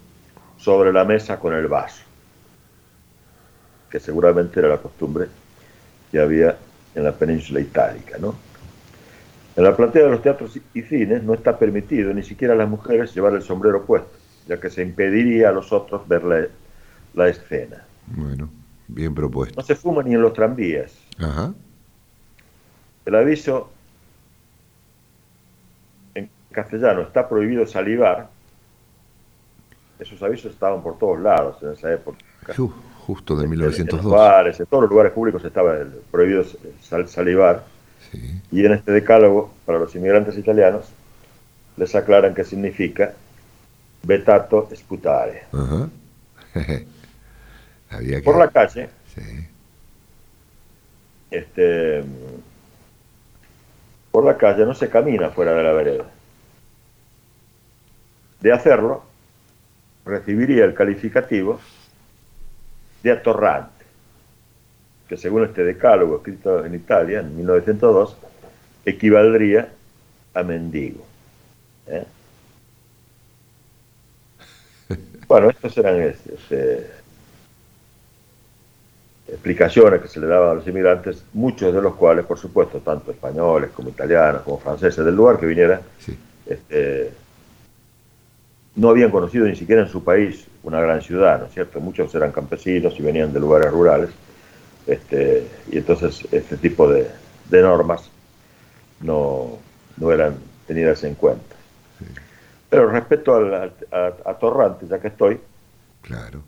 sobre 0.58 0.92
la 0.92 1.04
mesa 1.04 1.38
con 1.38 1.54
el 1.54 1.66
vaso, 1.66 2.02
que 3.90 3.98
seguramente 3.98 4.60
era 4.60 4.68
la 4.68 4.78
costumbre 4.78 5.26
que 6.10 6.20
había 6.20 6.56
en 6.94 7.04
la 7.04 7.12
península 7.12 7.60
itálica. 7.60 8.18
¿no? 8.18 8.34
En 9.56 9.64
la 9.64 9.76
platea 9.76 10.04
de 10.04 10.10
los 10.10 10.22
teatros 10.22 10.58
y 10.72 10.82
cines 10.82 11.22
no 11.22 11.34
está 11.34 11.58
permitido 11.58 12.12
ni 12.14 12.22
siquiera 12.22 12.54
a 12.54 12.56
las 12.56 12.68
mujeres 12.68 13.14
llevar 13.14 13.34
el 13.34 13.42
sombrero 13.42 13.84
puesto, 13.84 14.12
ya 14.46 14.60
que 14.60 14.70
se 14.70 14.82
impediría 14.82 15.48
a 15.48 15.52
los 15.52 15.72
otros 15.72 16.06
ver 16.06 16.24
la, 16.24 16.46
la 17.14 17.28
escena. 17.28 17.84
Bueno, 18.06 18.50
bien 18.88 19.14
propuesto. 19.14 19.60
No 19.60 19.66
se 19.66 19.74
fuma 19.74 20.02
ni 20.02 20.14
en 20.14 20.22
los 20.22 20.32
tranvías. 20.32 20.92
Ajá. 21.18 21.52
El 23.04 23.14
aviso 23.14 23.70
castellano 26.52 27.02
está 27.02 27.28
prohibido 27.28 27.66
salivar. 27.66 28.28
Esos 29.98 30.22
avisos 30.22 30.52
estaban 30.52 30.82
por 30.82 30.98
todos 30.98 31.20
lados 31.20 31.62
en 31.62 31.72
esa 31.72 31.92
época. 31.92 32.18
Uf, 32.58 32.72
justo 33.06 33.34
de 33.36 33.40
En- 33.44 33.52
En, 33.52 33.58
1902. 33.58 34.04
los 34.04 34.12
bares, 34.12 34.60
en 34.60 34.66
todos 34.66 34.82
los 34.82 34.90
lugares 34.90 35.12
públicos 35.12 35.44
estaba 35.44 35.76
prohibido 36.10 36.44
sal- 36.80 37.08
salivar. 37.08 37.64
Sí. 38.10 38.40
Y 38.50 38.64
en 38.66 38.72
este 38.72 38.90
decálogo, 38.92 39.52
para 39.64 39.78
los 39.78 39.94
inmigrantes 39.94 40.36
italianos, 40.36 40.86
les 41.76 41.94
aclaran 41.94 42.34
qué 42.34 42.44
significa 42.44 43.12
vetato 44.02 44.68
sputare. 44.74 45.44
Había 47.90 48.16
que... 48.18 48.22
Por 48.22 48.38
la 48.38 48.48
calle, 48.48 48.88
Sí. 49.14 49.46
este, 51.30 52.02
por 54.10 54.24
la 54.24 54.36
calle 54.36 54.64
no 54.66 54.74
se 54.74 54.88
camina 54.88 55.30
fuera 55.30 55.52
de 55.54 55.62
la 55.62 55.72
vereda. 55.72 56.04
De 58.42 58.52
hacerlo, 58.52 59.04
recibiría 60.04 60.64
el 60.64 60.74
calificativo 60.74 61.60
de 63.02 63.12
atorrante, 63.12 63.84
que 65.08 65.16
según 65.16 65.44
este 65.44 65.62
decálogo 65.64 66.16
escrito 66.16 66.64
en 66.64 66.74
Italia 66.74 67.20
en 67.20 67.36
1902, 67.36 68.16
equivaldría 68.84 69.72
a 70.34 70.42
mendigo. 70.42 71.04
¿eh? 71.86 72.04
Bueno, 75.28 75.48
estos 75.48 75.78
eran 75.78 76.00
este, 76.02 76.90
explicaciones 79.28 80.02
que 80.02 80.08
se 80.08 80.20
le 80.20 80.26
daban 80.26 80.50
a 80.50 80.54
los 80.54 80.66
inmigrantes, 80.66 81.24
muchos 81.32 81.72
de 81.72 81.80
los 81.80 81.94
cuales, 81.94 82.26
por 82.26 82.38
supuesto, 82.38 82.80
tanto 82.80 83.12
españoles 83.12 83.70
como 83.70 83.88
italianos, 83.88 84.42
como 84.42 84.58
franceses 84.58 85.02
del 85.04 85.14
lugar 85.14 85.38
que 85.38 85.46
viniera, 85.46 85.80
Sí. 86.00 86.18
este, 86.44 87.12
no 88.76 88.88
habían 88.88 89.10
conocido 89.10 89.46
ni 89.46 89.56
siquiera 89.56 89.82
en 89.82 89.88
su 89.88 90.02
país 90.02 90.46
una 90.62 90.80
gran 90.80 91.02
ciudad, 91.02 91.40
¿no 91.40 91.46
es 91.46 91.52
cierto? 91.52 91.80
Muchos 91.80 92.14
eran 92.14 92.32
campesinos 92.32 92.94
y 92.98 93.02
venían 93.02 93.32
de 93.32 93.40
lugares 93.40 93.70
rurales, 93.70 94.10
este, 94.86 95.46
y 95.70 95.78
entonces 95.78 96.26
este 96.32 96.56
tipo 96.56 96.88
de, 96.88 97.06
de 97.50 97.62
normas 97.62 98.10
no, 99.00 99.58
no 99.96 100.12
eran 100.12 100.36
tenidas 100.66 101.04
en 101.04 101.14
cuenta. 101.14 101.56
Pero 102.70 102.88
respecto 102.88 103.34
al, 103.36 103.54
a, 103.92 104.12
a 104.24 104.34
Torrante, 104.38 104.86
ya 104.86 104.98
que 104.98 105.08
estoy, 105.08 105.38
Claro. 106.00 106.42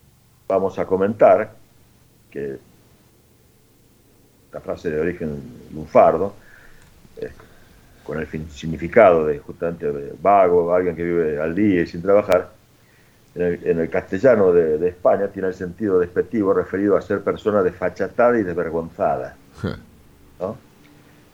vamos 0.49 0.79
a 0.79 0.87
comentar 0.87 1.53
que 2.31 2.57
la 4.53 4.61
frase 4.61 4.91
de 4.91 5.01
origen 5.01 5.43
lunfardo, 5.75 6.33
eh, 7.21 7.31
con 8.05 8.21
el 8.21 8.29
significado 8.51 9.27
de 9.27 9.39
justamente 9.39 9.87
vago, 10.21 10.75
alguien 10.75 10.95
que 10.95 11.03
vive 11.03 11.41
al 11.41 11.55
día 11.55 11.83
y 11.83 11.87
sin 11.87 12.03
trabajar, 12.03 12.51
en 13.35 13.43
el, 13.43 13.61
en 13.65 13.79
el 13.81 13.91
castellano 13.91 14.53
de, 14.53 14.79
de 14.79 14.89
España 14.89 15.29
tiene 15.29 15.49
el 15.49 15.55
sentido 15.55 15.99
despectivo 15.99 16.53
referido 16.53 16.97
a 16.97 17.03
ser 17.03 17.23
persona 17.23 17.63
desfachatada 17.63 18.39
y 18.39 18.45
desvergonzada. 18.45 19.37
¿no? 20.41 20.57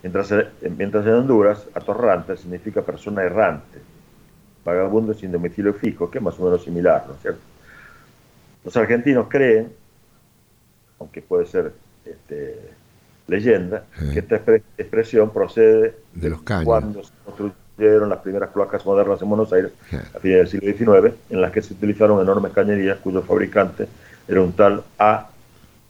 Mientras, 0.03 0.33
mientras 0.77 1.05
en 1.07 1.12
Honduras, 1.12 1.66
atorrante 1.75 2.37
significa 2.37 2.81
persona 2.81 3.23
errante, 3.23 3.79
vagabundo 4.64 5.12
sin 5.12 5.31
domicilio 5.31 5.75
fijo, 5.75 6.11
que 6.11 6.18
es 6.18 6.25
más 6.25 6.39
o 6.39 6.45
menos 6.45 6.64
similar, 6.64 7.05
¿no 7.07 7.14
es 7.14 7.21
cierto? 7.21 7.41
Los 8.64 8.77
argentinos 8.77 9.27
creen, 9.29 9.73
aunque 10.99 11.21
puede 11.21 11.47
ser 11.47 11.73
este, 12.05 12.71
leyenda, 13.31 13.85
Sí. 13.99 14.11
que 14.12 14.18
esta 14.20 14.37
expre- 14.37 14.62
expresión 14.76 15.31
procede 15.31 15.95
De 16.14 16.28
los 16.31 16.43
caños. 16.43 16.64
cuando 16.64 17.03
se 17.05 17.12
construyeron 17.24 18.09
las 18.09 18.18
primeras 18.18 18.51
cloacas 18.51 18.85
modernas 18.85 19.22
en 19.22 19.28
Buenos 19.28 19.53
Aires 19.53 19.72
Sí. 19.89 19.97
a 19.97 20.18
fines 20.18 20.39
del 20.39 20.49
siglo 20.49 20.66
XIX, 20.72 21.14
en 21.31 21.41
las 21.41 21.53
que 21.53 21.62
se 21.62 21.72
utilizaron 21.74 22.20
enormes 22.20 22.53
cañerías 22.53 22.99
cuyo 22.99 23.22
fabricante 23.22 23.87
era 24.28 24.43
un 24.43 24.53
tal 24.53 24.83
A. 24.99 25.28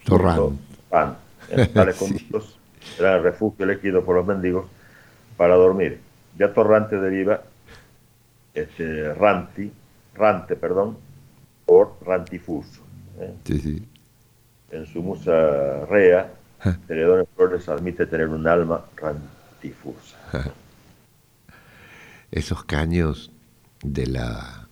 Torrán. 0.05 0.59
Pan. 0.89 1.17
En 1.51 1.73
tales 1.73 1.97
Sí. 1.97 2.05
conductos 2.05 2.59
era 2.99 3.17
el 3.17 3.23
refugio 3.23 3.65
elegido 3.65 4.05
por 4.05 4.17
los 4.17 4.27
mendigos 4.27 4.67
para 5.37 5.55
dormir. 5.57 5.99
Ya 6.39 6.53
torrante 6.53 6.97
deriva 7.01 7.43
este, 8.55 9.15
ranti, 9.15 9.71
rante, 10.15 10.57
perdón, 10.57 10.97
por 11.67 11.95
rantifuso. 12.05 12.83
¿eh? 13.21 13.33
Sí, 13.45 13.59
sí. 13.61 13.89
En 14.73 14.87
su 14.87 15.03
musa 15.03 15.85
rea, 15.87 16.33
Celedonio 16.87 17.27
Flores 17.37 17.69
admite 17.69 18.07
tener 18.07 18.29
un 18.29 18.47
alma 18.47 18.85
rantifusa. 18.97 20.17
Esos 22.31 22.65
caños 22.65 23.33
de 23.83 24.07
la 24.07 24.69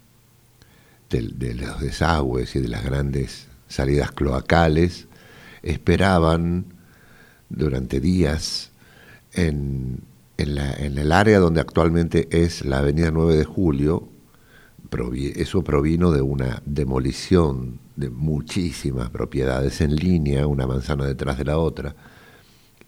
del- 1.11 1.39
de, 1.39 1.55
los 1.55 1.81
desagües 1.81 2.55
y 2.55 2.61
de 2.61 2.69
las 2.69 2.85
grandes 2.85 3.49
salidas 3.69 4.13
cloacales 4.13 5.07
esperaban 5.63 6.67
durante 7.49 7.99
días 8.01 8.71
en, 9.33 10.03
en 10.37 10.55
la- 10.55 10.75
en 10.75 10.99
el 10.99 11.11
área 11.13 11.39
donde 11.39 11.63
actualmente 11.63 12.29
es 12.31 12.65
la 12.67 12.79
avenida 12.81 13.11
9 13.11 13.37
de 13.37 13.45
Julio. 13.45 14.09
provi- 14.91 15.33
Eso 15.37 15.63
provino 15.65 16.13
de 16.13 16.21
una 16.23 16.63
demolición 16.67 17.79
de 17.99 18.11
muchísimas 18.11 19.11
propiedades 19.11 19.81
en 19.81 19.97
línea, 19.97 20.47
una 20.47 20.69
manzana 20.69 21.05
detrás 21.05 21.37
de 21.37 21.45
la 21.45 21.59
otra. 21.59 21.97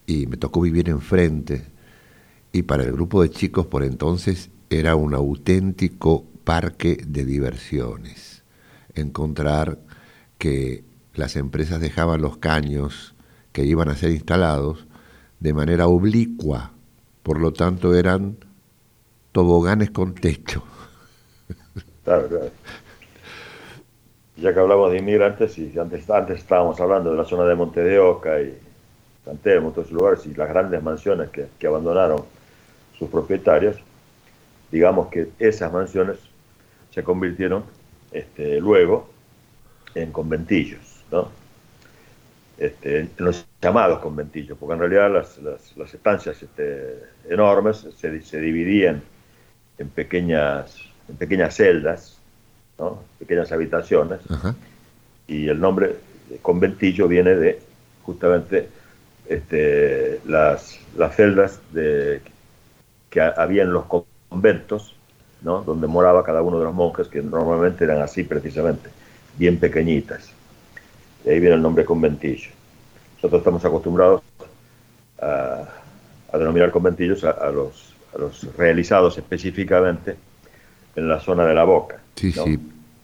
Y 0.07 0.27
me 0.27 0.37
tocó 0.37 0.61
vivir 0.61 0.89
enfrente 0.89 1.65
y 2.53 2.63
para 2.63 2.85
el 2.85 2.93
grupo 2.93 3.23
de 3.23 3.31
chicos 3.31 3.67
por 3.67 3.83
entonces 3.83 4.51
era 4.71 4.95
un 4.95 5.15
auténtico 5.15 6.25
parque 6.45 7.03
de 7.05 7.25
diversiones. 7.25 8.45
Encontrar 8.95 9.81
que 10.39 10.85
las 11.15 11.35
empresas 11.35 11.81
dejaban 11.81 12.23
los 12.23 12.39
caños 12.39 13.15
que 13.53 13.65
iban 13.65 13.89
a 13.89 13.97
ser 13.97 14.13
instalados 14.13 14.87
de 15.41 15.53
manera 15.53 15.89
oblicua, 15.89 16.71
por 17.25 17.41
lo 17.41 17.53
tanto 17.53 17.97
eran 17.97 18.37
toboganes 19.33 19.91
con 19.91 20.15
techo. 20.15 20.63
Ya 24.41 24.55
que 24.55 24.61
hablamos 24.61 24.91
de 24.93 24.99
inmigrantes, 24.99 25.59
y 25.59 25.79
antes, 25.79 26.09
antes 26.11 26.39
estábamos 26.39 26.81
hablando 26.81 27.11
de 27.11 27.17
la 27.19 27.25
zona 27.25 27.45
de 27.45 27.55
Monte 27.55 27.83
de 27.83 27.99
Oca 27.99 28.41
y 28.41 28.57
San 29.25 29.37
Telmo, 29.39 29.71
todos 29.71 29.89
esos 29.89 29.99
lugares, 29.99 30.27
y 30.27 30.35
las 30.35 30.49
grandes 30.49 30.83
mansiones 30.83 31.31
que, 31.31 31.49
que 31.59 31.67
abandonaron 31.67 32.25
sus 32.99 33.09
propietarios, 33.11 33.77
digamos 34.71 35.09
que 35.09 35.29
esas 35.39 35.73
mansiones 35.73 36.19
se 36.91 37.05
convirtieron 37.05 37.65
este, 38.13 38.61
luego 38.61 39.09
en 39.95 40.13
conventillos, 40.13 41.05
¿no? 41.11 41.31
Este, 42.59 43.01
en 43.01 43.11
los 43.19 43.47
llamados 43.63 44.01
conventillos, 44.01 44.59
porque 44.59 44.75
en 44.75 44.81
realidad 44.81 45.11
las, 45.11 45.39
las- 45.39 45.77
las 45.77 45.95
estancias 45.95 46.43
este, 46.43 46.99
enormes 47.29 47.87
se, 47.97 48.21
se 48.21 48.41
dividían 48.41 49.03
en 49.79 49.91
pequeñas, 49.91 50.77
en 51.09 51.17
pequeñas 51.17 51.57
celdas, 51.57 52.20
¿no? 52.81 52.99
pequeñas 53.19 53.53
habitaciones, 53.53 54.19
Ajá. 54.31 54.55
y 55.29 55.49
el 55.49 55.61
nombre 55.61 55.97
de 56.29 56.39
conventillo 56.39 57.07
viene 57.07 57.35
de 57.37 57.61
justamente 58.03 58.69
este, 59.29 60.21
las, 60.27 60.81
las 60.97 61.15
celdas 61.15 61.61
de, 61.73 62.21
que 63.11 63.21
ha- 63.21 63.35
había 63.37 63.63
en 63.63 63.73
los 63.73 63.85
conventos, 64.29 64.97
¿no? 65.43 65.63
donde 65.63 65.87
moraba 65.87 66.25
cada 66.25 66.43
uno 66.43 66.59
de 66.59 66.65
los 66.65 66.75
monjes, 66.75 67.07
que 67.09 67.23
normalmente 67.23 67.85
eran 67.85 68.01
así 68.03 68.25
precisamente, 68.25 68.89
bien 69.39 69.59
pequeñitas. 69.59 70.31
De 71.25 71.33
ahí 71.35 71.41
viene 71.41 71.57
el 71.57 71.63
nombre 71.63 71.85
conventillo. 71.85 72.51
Nosotros 73.17 73.41
estamos 73.41 73.65
acostumbrados 73.65 74.23
a, 75.21 75.65
a 76.33 76.39
denominar 76.39 76.71
conventillos 76.71 77.23
a, 77.25 77.31
a 77.33 77.51
los, 77.51 77.95
a 78.15 78.19
los 78.19 78.57
realizados 78.57 79.19
específicamente 79.19 80.17
en 80.97 81.09
la 81.09 81.21
zona 81.21 81.45
de 81.47 81.55
la 81.55 81.65
boca. 81.65 82.01
Sí, 82.17 82.33
¿no? 82.37 82.45
sí, 82.45 82.59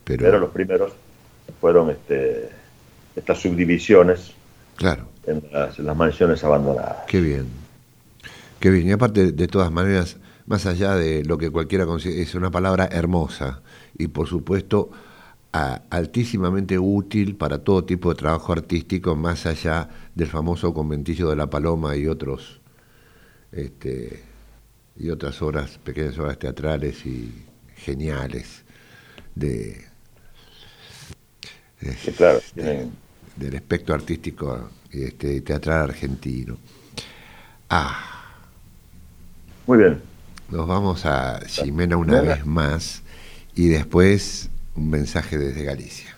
pero 0.04 0.24
pero 0.24 0.38
los 0.38 0.50
primeros 0.50 0.92
fueron 1.60 1.90
este, 1.90 2.50
estas 3.14 3.38
subdivisiones 3.38 4.32
claro, 4.76 5.08
en 5.26 5.42
las, 5.52 5.78
en 5.78 5.86
las 5.86 5.96
mansiones 5.96 6.42
abandonadas. 6.44 7.04
qué 7.06 7.20
bien. 7.20 7.46
Qué 8.60 8.70
bien. 8.70 8.88
Y 8.88 8.92
aparte, 8.92 9.32
de 9.32 9.48
todas 9.48 9.70
maneras, 9.70 10.16
más 10.46 10.66
allá 10.66 10.94
de 10.94 11.24
lo 11.24 11.38
que 11.38 11.50
cualquiera 11.50 11.84
considera, 11.86 12.22
es 12.22 12.34
una 12.34 12.50
palabra 12.50 12.88
hermosa. 12.90 13.60
Y 13.98 14.08
por 14.08 14.26
supuesto, 14.28 14.90
altísimamente 15.52 16.78
útil 16.78 17.36
para 17.36 17.58
todo 17.58 17.84
tipo 17.84 18.10
de 18.10 18.16
trabajo 18.16 18.52
artístico, 18.52 19.16
más 19.16 19.46
allá 19.46 19.88
del 20.14 20.28
famoso 20.28 20.74
conventillo 20.74 21.30
de 21.30 21.36
la 21.36 21.48
Paloma 21.48 21.96
y 21.96 22.06
otros 22.06 22.60
este, 23.52 24.22
y 24.98 25.10
otras 25.10 25.40
obras, 25.42 25.78
pequeñas 25.78 26.18
obras 26.18 26.38
teatrales 26.38 27.04
y 27.06 27.32
geniales 27.86 28.64
de, 29.36 29.84
claro, 32.16 32.40
del 33.36 33.54
espectro 33.54 33.94
artístico 33.94 34.70
y 34.90 35.04
este, 35.04 35.40
teatral 35.40 35.90
argentino. 35.90 36.56
Ah. 37.70 38.24
Muy 39.68 39.78
bien. 39.78 40.02
Nos 40.50 40.66
vamos 40.66 41.06
a 41.06 41.40
Ximena 41.46 41.96
una 41.96 42.20
vez 42.20 42.44
más 42.44 43.02
y 43.54 43.68
después 43.68 44.50
un 44.74 44.90
mensaje 44.90 45.38
desde 45.38 45.62
Galicia. 45.62 46.16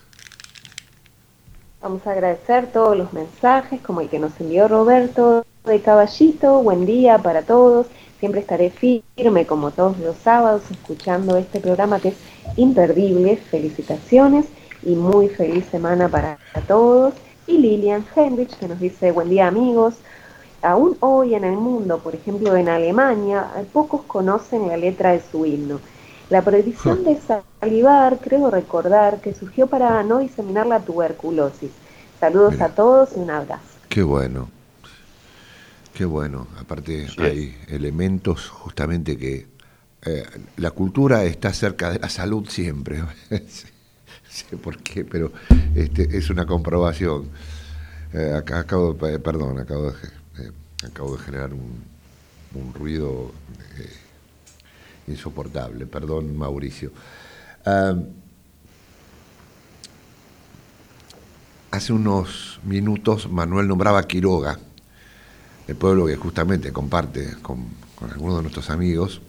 Vamos 1.82 2.06
a 2.06 2.12
agradecer 2.12 2.72
todos 2.72 2.96
los 2.96 3.12
mensajes, 3.12 3.80
como 3.80 4.00
el 4.00 4.08
que 4.08 4.18
nos 4.18 4.38
envió 4.40 4.68
Roberto 4.68 5.46
de 5.64 5.80
Caballito. 5.80 6.62
Buen 6.62 6.86
día 6.86 7.18
para 7.18 7.42
todos. 7.42 7.86
Siempre 8.18 8.40
estaré 8.40 8.70
firme, 8.70 9.46
como 9.46 9.70
todos 9.70 9.98
los 9.98 10.16
sábados, 10.16 10.62
escuchando 10.70 11.36
este 11.36 11.60
programa 11.60 12.00
que 12.00 12.08
es 12.08 12.16
imperdible. 12.56 13.36
Felicitaciones 13.36 14.46
y 14.82 14.96
muy 14.96 15.28
feliz 15.28 15.66
semana 15.70 16.08
para 16.08 16.38
todos. 16.66 17.14
Y 17.46 17.58
Lilian 17.58 18.04
Hendrich, 18.14 18.56
que 18.58 18.66
nos 18.66 18.80
dice, 18.80 19.12
buen 19.12 19.30
día 19.30 19.46
amigos. 19.46 19.94
Aún 20.62 20.96
hoy 20.98 21.36
en 21.36 21.44
el 21.44 21.56
mundo, 21.56 21.98
por 21.98 22.16
ejemplo 22.16 22.56
en 22.56 22.68
Alemania, 22.68 23.46
pocos 23.72 24.02
conocen 24.02 24.66
la 24.66 24.76
letra 24.76 25.12
de 25.12 25.22
su 25.22 25.46
himno. 25.46 25.78
La 26.28 26.42
prohibición 26.42 27.04
de 27.04 27.18
salivar, 27.60 28.18
creo 28.18 28.50
recordar, 28.50 29.20
que 29.20 29.32
surgió 29.32 29.68
para 29.68 30.02
no 30.02 30.18
diseminar 30.18 30.66
la 30.66 30.80
tuberculosis. 30.80 31.70
Saludos 32.18 32.60
a 32.60 32.70
todos 32.70 33.10
y 33.16 33.20
un 33.20 33.30
abrazo. 33.30 33.62
Qué 33.88 34.02
bueno. 34.02 34.48
Qué 35.98 36.04
bueno. 36.04 36.46
Aparte 36.60 37.08
hay 37.18 37.58
elementos 37.66 38.48
justamente 38.48 39.18
que 39.18 39.48
eh, 40.06 40.24
la 40.56 40.70
cultura 40.70 41.24
está 41.24 41.52
cerca 41.52 41.90
de 41.90 41.98
la 41.98 42.08
salud 42.08 42.48
siempre. 42.48 43.02
sé 44.28 44.56
por 44.62 44.78
qué, 44.78 45.04
pero 45.04 45.32
este, 45.74 46.16
es 46.16 46.30
una 46.30 46.46
comprobación. 46.46 47.28
Eh, 48.12 48.32
acabo, 48.32 48.96
perdón, 48.96 49.58
acabo 49.58 49.90
de, 49.90 49.96
eh, 50.38 50.52
acabo 50.86 51.16
de 51.16 51.22
generar 51.24 51.52
un, 51.52 51.82
un 52.54 52.74
ruido 52.74 53.32
insoportable. 55.08 55.84
Perdón, 55.86 56.36
Mauricio. 56.36 56.92
hace 61.72 61.92
unos 61.92 62.60
minutos 62.62 63.28
Manuel 63.28 63.66
nombraba 63.66 64.06
Quiroga, 64.06 64.60
el 65.68 65.76
pueblo 65.76 66.06
que 66.06 66.16
justamente 66.16 66.72
comparte 66.72 67.34
con, 67.42 67.66
algunos 68.10 68.36
de 68.36 68.42
nuestros 68.42 68.70
amigos 68.70 69.20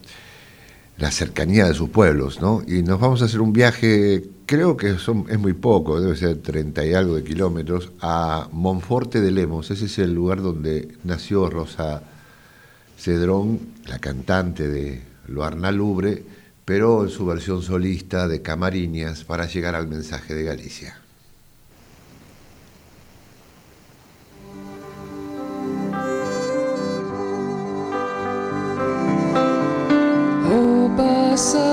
la 0.98 1.12
cercanía 1.12 1.66
de 1.66 1.74
sus 1.74 1.90
pueblos, 1.90 2.42
¿no? 2.42 2.62
Y 2.68 2.84
nos 2.84 3.00
vamos 3.00 3.22
a 3.22 3.26
hacer 3.26 3.40
un 3.40 3.54
viaje, 3.54 4.30
creo 4.46 4.76
que 4.76 4.90
es 4.90 5.08
muy 5.40 5.54
poco, 5.54 6.02
debe 6.02 6.18
ser 6.18 6.42
30 6.42 6.86
y 6.86 6.94
algo 6.94 7.16
de 7.16 7.24
kilómetros, 7.24 7.94
a 8.02 8.50
Monforte 8.52 9.22
de 9.22 9.32
Lemos. 9.32 9.72
Ese 9.72 9.86
es 9.86 9.98
el 10.00 10.14
lugar 10.14 10.42
donde 10.42 10.90
nació 11.06 11.50
Rosa 11.50 12.04
Cedrón, 12.98 13.60
la 13.88 14.00
cantante 14.00 14.68
de 14.68 15.02
Loarna 15.28 15.72
Lubre, 15.72 16.22
pero 16.66 17.04
en 17.06 17.10
su 17.10 17.26
versión 17.26 17.62
solista 17.62 18.28
de 18.28 18.42
Camariñas 18.42 19.24
para 19.24 19.46
llegar 19.46 19.76
al 19.76 19.88
mensaje 19.88 20.36
de 20.36 20.44
Galicia. 20.44 21.00
O 31.40 31.69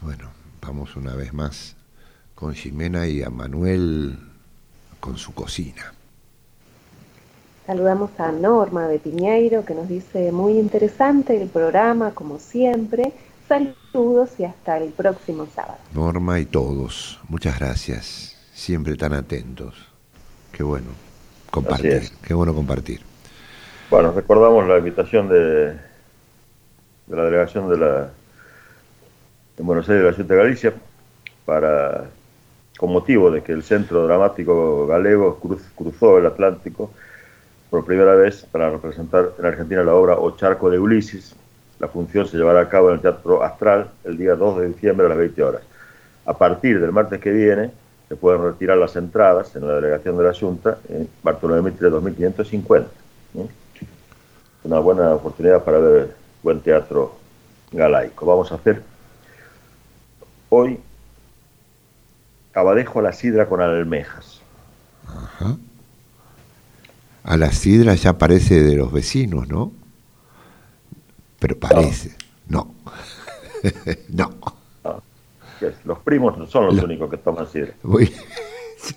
Bueno, 0.00 0.30
vamos 0.62 0.96
una 0.96 1.14
vez 1.16 1.34
más 1.34 1.76
con 2.34 2.54
Jimena 2.54 3.06
y 3.06 3.22
a 3.22 3.28
Manuel 3.28 4.16
con 5.00 5.18
su 5.18 5.34
cocina. 5.34 5.92
Saludamos 7.66 8.18
a 8.18 8.32
Norma 8.32 8.88
de 8.88 8.98
Piñeiro 8.98 9.66
que 9.66 9.74
nos 9.74 9.86
dice 9.86 10.32
muy 10.32 10.58
interesante 10.58 11.38
el 11.40 11.50
programa 11.50 12.12
como 12.12 12.38
siempre. 12.38 13.12
Saludos 13.48 14.30
y 14.38 14.44
hasta 14.44 14.78
el 14.78 14.90
próximo 14.92 15.46
sábado. 15.54 15.78
Norma 15.94 16.38
y 16.40 16.46
todos, 16.46 17.20
muchas 17.28 17.58
gracias. 17.58 18.36
Siempre 18.54 18.96
tan 18.96 19.12
atentos. 19.12 19.74
Qué 20.52 20.62
bueno 20.62 20.86
compartir, 21.50 22.02
qué 22.22 22.34
bueno 22.34 22.54
compartir. 22.54 23.00
Bueno, 23.90 24.12
recordamos 24.12 24.66
la 24.68 24.78
invitación 24.78 25.28
de, 25.28 25.66
de 25.72 27.16
la 27.16 27.24
delegación 27.24 27.68
de 27.68 27.76
la 27.78 28.10
de 29.56 29.62
Buenos 29.62 29.88
Aires 29.88 30.02
de 30.04 30.10
la 30.10 30.14
Ciudad 30.14 30.28
de 30.30 30.36
Galicia 30.36 30.72
para 31.44 32.04
con 32.78 32.90
motivo 32.92 33.30
de 33.30 33.42
que 33.42 33.52
el 33.52 33.62
Centro 33.62 34.06
Dramático 34.06 34.86
Galego 34.86 35.38
cruz- 35.40 35.70
cruzó 35.76 36.18
el 36.18 36.26
Atlántico 36.26 36.90
por 37.70 37.84
primera 37.84 38.14
vez 38.14 38.46
para 38.50 38.70
representar 38.70 39.32
en 39.38 39.44
Argentina 39.44 39.82
la 39.82 39.94
obra 39.94 40.14
O 40.16 40.30
Charco 40.36 40.70
de 40.70 40.78
Ulises. 40.78 41.34
La 41.82 41.88
función 41.88 42.28
se 42.28 42.36
llevará 42.36 42.60
a 42.60 42.68
cabo 42.68 42.90
en 42.90 42.94
el 42.94 43.00
Teatro 43.00 43.42
Astral 43.42 43.90
el 44.04 44.16
día 44.16 44.36
2 44.36 44.60
de 44.60 44.68
diciembre 44.68 45.04
a 45.04 45.08
las 45.08 45.18
20 45.18 45.42
horas. 45.42 45.62
A 46.24 46.32
partir 46.32 46.80
del 46.80 46.92
martes 46.92 47.20
que 47.20 47.32
viene 47.32 47.72
se 48.08 48.14
pueden 48.14 48.40
retirar 48.40 48.78
las 48.78 48.94
entradas 48.94 49.56
en 49.56 49.66
la 49.66 49.74
delegación 49.74 50.16
de 50.16 50.22
la 50.22 50.32
Junta 50.32 50.78
en 50.88 51.08
Bartolomé 51.24 51.60
Mitre 51.60 51.90
2550. 51.90 52.88
¿eh? 53.34 53.46
Una 54.62 54.78
buena 54.78 55.12
oportunidad 55.12 55.64
para 55.64 55.78
ver 55.78 56.14
buen 56.40 56.60
teatro 56.60 57.16
galaico. 57.72 58.26
Vamos 58.26 58.52
a 58.52 58.54
hacer 58.54 58.80
hoy 60.50 60.78
abadejo 62.54 63.00
a 63.00 63.02
la 63.02 63.12
sidra 63.12 63.48
con 63.48 63.60
almejas. 63.60 64.40
Ajá. 65.08 65.56
A 67.24 67.36
la 67.36 67.50
sidra 67.50 67.96
ya 67.96 68.18
parece 68.18 68.62
de 68.62 68.76
los 68.76 68.92
vecinos, 68.92 69.48
¿no? 69.48 69.81
Pero 71.42 71.58
parece. 71.58 72.16
No. 72.48 72.72
no. 74.10 74.30
Los 75.84 75.98
primos 76.00 76.38
no 76.38 76.46
son 76.46 76.66
los 76.66 76.74
Lo- 76.76 76.84
únicos 76.84 77.10
que 77.10 77.16
toman 77.18 77.46
sidra. 77.48 77.72
Voy- 77.82 78.10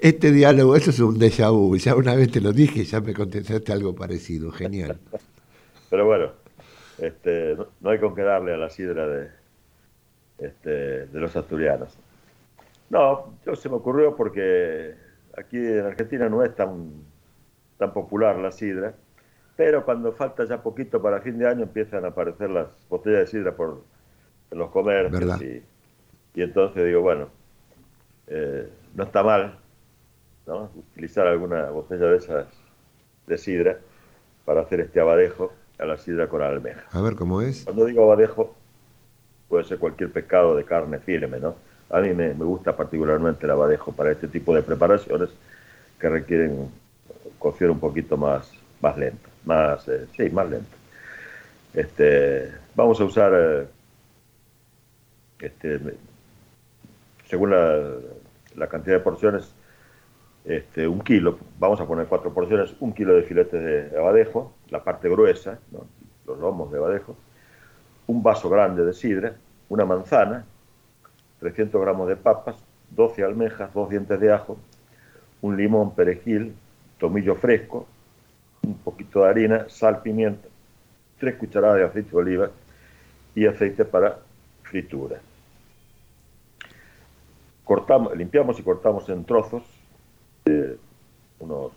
Este 0.00 0.30
diálogo, 0.32 0.74
eso 0.76 0.90
es 0.90 0.98
un 1.00 1.18
déjà 1.18 1.50
vu. 1.52 1.76
Ya 1.76 1.94
una 1.96 2.14
vez 2.14 2.30
te 2.30 2.40
lo 2.40 2.52
dije 2.52 2.84
ya 2.84 3.00
me 3.00 3.12
contestaste 3.12 3.72
algo 3.72 3.94
parecido. 3.94 4.50
Genial. 4.52 4.98
Pero 5.90 6.06
bueno, 6.06 6.30
este, 6.98 7.54
no, 7.56 7.66
no 7.80 7.90
hay 7.90 7.98
con 7.98 8.14
qué 8.14 8.22
darle 8.22 8.54
a 8.54 8.56
la 8.56 8.70
sidra 8.70 9.06
de, 9.06 9.28
este, 10.38 10.70
de 11.06 11.20
los 11.20 11.34
asturianos. 11.36 11.96
No, 12.90 13.34
yo 13.46 13.56
se 13.56 13.68
me 13.68 13.76
ocurrió 13.76 14.14
porque 14.16 14.94
aquí 15.36 15.56
en 15.56 15.86
Argentina 15.86 16.28
no 16.28 16.42
es 16.44 16.54
tan, 16.54 16.92
tan 17.78 17.92
popular 17.92 18.36
la 18.38 18.52
sidra, 18.52 18.94
pero 19.56 19.84
cuando 19.84 20.12
falta 20.12 20.44
ya 20.44 20.62
poquito 20.62 21.00
para 21.00 21.20
fin 21.20 21.38
de 21.38 21.48
año 21.48 21.62
empiezan 21.62 22.04
a 22.04 22.08
aparecer 22.08 22.50
las 22.50 22.68
botellas 22.88 23.20
de 23.20 23.26
sidra 23.26 23.52
por 23.52 23.82
en 24.50 24.58
los 24.58 24.70
comercios 24.70 25.42
y, 25.42 25.62
y 26.34 26.42
entonces 26.42 26.84
digo, 26.84 27.00
bueno, 27.00 27.28
eh, 28.26 28.68
no 28.94 29.04
está 29.04 29.22
mal 29.22 29.58
¿no? 30.46 30.70
utilizar 30.74 31.26
alguna 31.26 31.70
botella 31.70 32.06
de 32.06 32.16
esas 32.18 32.46
de 33.26 33.38
sidra 33.38 33.78
para 34.44 34.62
hacer 34.62 34.80
este 34.80 35.00
abadejo 35.00 35.52
a 35.78 35.84
la 35.84 35.96
sidra 35.96 36.28
con 36.28 36.42
almeja. 36.42 36.82
A 36.90 37.00
ver 37.00 37.14
cómo 37.14 37.40
es. 37.40 37.64
Cuando 37.64 37.86
digo 37.86 38.04
abadejo, 38.04 38.54
puede 39.48 39.64
ser 39.64 39.78
cualquier 39.78 40.10
pescado 40.10 40.56
de 40.56 40.64
carne 40.64 40.98
firme, 40.98 41.38
¿no? 41.38 41.54
A 41.90 42.00
mí 42.00 42.14
me, 42.14 42.34
me 42.34 42.44
gusta 42.44 42.76
particularmente 42.76 43.44
el 43.46 43.52
abadejo 43.52 43.92
para 43.92 44.12
este 44.12 44.28
tipo 44.28 44.54
de 44.54 44.62
preparaciones 44.62 45.30
que 45.98 46.08
requieren 46.08 46.68
cocción 47.38 47.70
un 47.70 47.80
poquito 47.80 48.16
más, 48.16 48.50
más 48.80 48.96
lento, 48.96 49.28
más, 49.44 49.86
eh, 49.88 50.06
sí, 50.16 50.30
más 50.30 50.48
lento. 50.48 50.76
Este, 51.74 52.52
vamos 52.74 53.00
a 53.00 53.04
usar, 53.04 53.32
eh, 53.34 53.66
este, 55.40 55.80
según 57.26 57.50
la, 57.50 57.92
la 58.56 58.66
cantidad 58.68 58.96
de 58.96 59.02
porciones, 59.02 59.54
este, 60.44 60.88
un 60.88 61.00
kilo, 61.00 61.38
vamos 61.58 61.80
a 61.80 61.86
poner 61.86 62.06
cuatro 62.06 62.32
porciones, 62.32 62.74
un 62.80 62.92
kilo 62.92 63.14
de 63.14 63.22
filetes 63.22 63.62
de 63.62 63.98
abadejo, 63.98 64.52
la 64.70 64.82
parte 64.82 65.08
gruesa, 65.08 65.58
los 66.26 66.38
lomos 66.38 66.70
de 66.72 66.78
abadejo, 66.78 67.16
un 68.06 68.22
vaso 68.22 68.50
grande 68.50 68.84
de 68.84 68.92
sidra, 68.92 69.36
una 69.68 69.84
manzana, 69.84 70.44
300 71.40 71.80
gramos 71.80 72.08
de 72.08 72.16
papas, 72.16 72.56
12 72.90 73.22
almejas, 73.22 73.72
dos 73.72 73.88
dientes 73.88 74.18
de 74.18 74.32
ajo, 74.32 74.58
un 75.40 75.56
limón, 75.56 75.94
perejil, 75.94 76.54
tomillo 76.98 77.36
fresco, 77.36 77.86
un 78.66 78.78
poquito 78.78 79.22
de 79.22 79.28
harina, 79.28 79.68
sal, 79.68 80.02
pimienta, 80.02 80.48
tres 81.18 81.36
cucharadas 81.36 81.78
de 81.78 81.84
aceite 81.84 82.10
de 82.10 82.16
oliva 82.16 82.50
y 83.34 83.46
aceite 83.46 83.84
para 83.84 84.18
fritura. 84.62 85.20
Cortamos, 87.64 88.16
limpiamos 88.16 88.58
y 88.58 88.62
cortamos 88.62 89.08
en 89.08 89.24
trozos 89.24 89.62
de 90.44 90.76
unos 91.38 91.72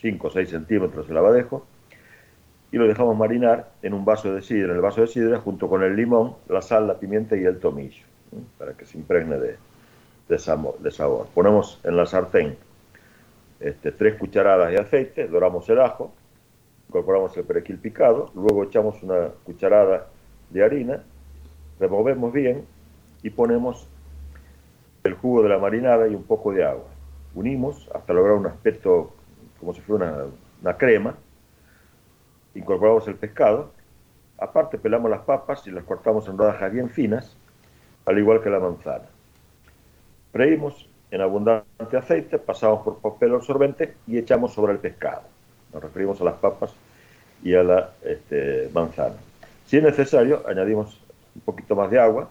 5 0.00 0.26
o 0.26 0.30
6 0.30 0.48
centímetros 0.48 1.08
el 1.08 1.16
abadejo 1.16 1.66
y 2.70 2.76
lo 2.76 2.86
dejamos 2.86 3.16
marinar 3.16 3.70
en 3.82 3.94
un 3.94 4.04
vaso 4.04 4.34
de 4.34 4.42
sidra, 4.42 4.70
en 4.70 4.76
el 4.76 4.80
vaso 4.80 5.00
de 5.00 5.06
sidra 5.06 5.40
junto 5.40 5.68
con 5.68 5.82
el 5.82 5.94
limón, 5.94 6.34
la 6.48 6.60
sal, 6.60 6.86
la 6.86 6.98
pimienta 6.98 7.36
y 7.36 7.44
el 7.44 7.58
tomillo, 7.58 8.04
¿eh? 8.32 8.40
para 8.58 8.74
que 8.74 8.84
se 8.84 8.98
impregne 8.98 9.38
de, 9.38 9.56
de 10.28 10.38
sabor. 10.38 11.28
Ponemos 11.34 11.80
en 11.84 11.96
la 11.96 12.06
sartén 12.06 12.56
este, 13.64 13.92
tres 13.92 14.16
cucharadas 14.16 14.70
de 14.70 14.78
aceite, 14.78 15.26
doramos 15.26 15.66
el 15.70 15.80
ajo, 15.80 16.12
incorporamos 16.86 17.34
el 17.38 17.44
perejil 17.44 17.78
picado, 17.78 18.30
luego 18.34 18.62
echamos 18.64 19.02
una 19.02 19.28
cucharada 19.42 20.08
de 20.50 20.62
harina, 20.62 21.02
removemos 21.80 22.30
bien 22.30 22.66
y 23.22 23.30
ponemos 23.30 23.88
el 25.02 25.14
jugo 25.14 25.42
de 25.42 25.48
la 25.48 25.58
marinada 25.58 26.06
y 26.06 26.14
un 26.14 26.24
poco 26.24 26.52
de 26.52 26.62
agua. 26.62 26.84
Unimos 27.34 27.88
hasta 27.94 28.12
lograr 28.12 28.36
un 28.36 28.46
aspecto 28.46 29.14
como 29.58 29.72
si 29.72 29.80
fuera 29.80 30.12
una, 30.12 30.24
una 30.60 30.76
crema. 30.76 31.16
Incorporamos 32.54 33.08
el 33.08 33.14
pescado. 33.14 33.72
Aparte 34.36 34.76
pelamos 34.76 35.10
las 35.10 35.22
papas 35.22 35.66
y 35.66 35.70
las 35.70 35.84
cortamos 35.84 36.28
en 36.28 36.36
rodajas 36.36 36.70
bien 36.70 36.90
finas, 36.90 37.34
al 38.04 38.18
igual 38.18 38.42
que 38.42 38.50
la 38.50 38.60
manzana. 38.60 39.06
Freímos 40.32 40.86
en 41.14 41.20
abundante 41.20 41.96
aceite, 41.96 42.38
pasamos 42.40 42.82
por 42.82 42.98
papel 42.98 43.34
absorbente 43.34 43.94
y 44.08 44.18
echamos 44.18 44.52
sobre 44.52 44.72
el 44.72 44.80
pescado. 44.80 45.22
Nos 45.72 45.80
referimos 45.80 46.20
a 46.20 46.24
las 46.24 46.34
papas 46.34 46.74
y 47.40 47.54
a 47.54 47.62
la 47.62 47.90
este, 48.02 48.68
manzana. 48.74 49.14
Si 49.64 49.76
es 49.76 49.82
necesario, 49.84 50.42
añadimos 50.44 50.98
un 51.36 51.42
poquito 51.42 51.76
más 51.76 51.88
de 51.88 52.00
agua 52.00 52.28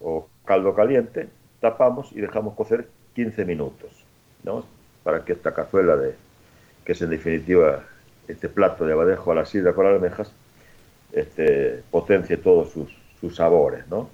o 0.00 0.26
caldo 0.44 0.74
caliente, 0.74 1.28
tapamos 1.60 2.10
y 2.10 2.20
dejamos 2.20 2.54
cocer 2.54 2.88
15 3.14 3.44
minutos, 3.44 3.92
¿no? 4.42 4.64
Para 5.04 5.24
que 5.24 5.32
esta 5.32 5.54
cazuela 5.54 5.94
de, 5.94 6.16
que 6.84 6.92
es 6.92 7.02
en 7.02 7.10
definitiva 7.10 7.84
este 8.26 8.48
plato 8.48 8.84
de 8.84 8.94
abadejo 8.94 9.30
a 9.30 9.36
la 9.36 9.46
sidra 9.46 9.72
con 9.72 9.86
almejas, 9.86 10.32
este, 11.12 11.84
potencie 11.92 12.38
todos 12.38 12.72
sus, 12.72 12.90
sus 13.20 13.36
sabores, 13.36 13.86
¿no? 13.86 14.10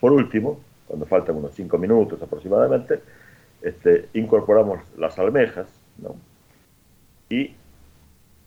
Por 0.00 0.12
último, 0.12 0.60
cuando 0.88 1.06
faltan 1.06 1.36
unos 1.36 1.54
5 1.54 1.78
minutos 1.78 2.20
aproximadamente, 2.20 3.00
este, 3.62 4.08
incorporamos 4.14 4.80
las 4.96 5.18
almejas, 5.18 5.66
¿no? 5.98 6.16
Y 7.28 7.54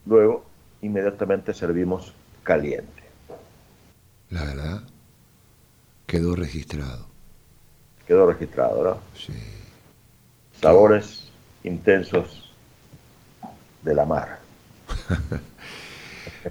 luego 0.06 0.44
inmediatamente 0.82 1.54
servimos 1.54 2.14
caliente. 2.44 3.04
La 4.32 4.44
verdad, 4.44 4.82
quedó 6.08 6.36
registrado. 6.36 7.06
Quedó 8.08 8.26
registrado, 8.26 8.84
¿no? 8.84 8.98
Sí. 9.16 9.34
Sabores 10.60 11.32
intensos 11.64 12.54
de 13.84 13.94
la 13.94 14.06
mar. 14.06 14.40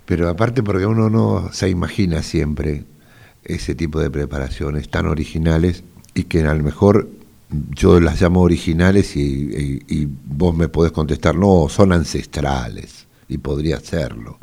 Pero 0.04 0.28
aparte 0.28 0.62
porque 0.62 0.86
uno 0.86 1.10
no 1.10 1.52
se 1.52 1.68
imagina 1.68 2.22
siempre 2.22 2.84
ese 3.44 3.74
tipo 3.74 4.00
de 4.00 4.10
preparaciones 4.10 4.88
tan 4.90 5.06
originales 5.06 5.82
y 6.14 6.24
que 6.24 6.40
a 6.42 6.54
lo 6.54 6.62
mejor 6.62 7.08
yo 7.70 7.98
las 8.00 8.20
llamo 8.20 8.42
originales 8.42 9.16
y, 9.16 9.22
y- 9.22 9.82
y 9.88 10.08
vos 10.26 10.54
me 10.56 10.68
podés 10.68 10.92
contestar, 10.92 11.34
no, 11.34 11.68
son 11.68 11.92
ancestrales 11.92 13.06
y 13.28 13.38
podría 13.38 13.80
serlo. 13.80 14.38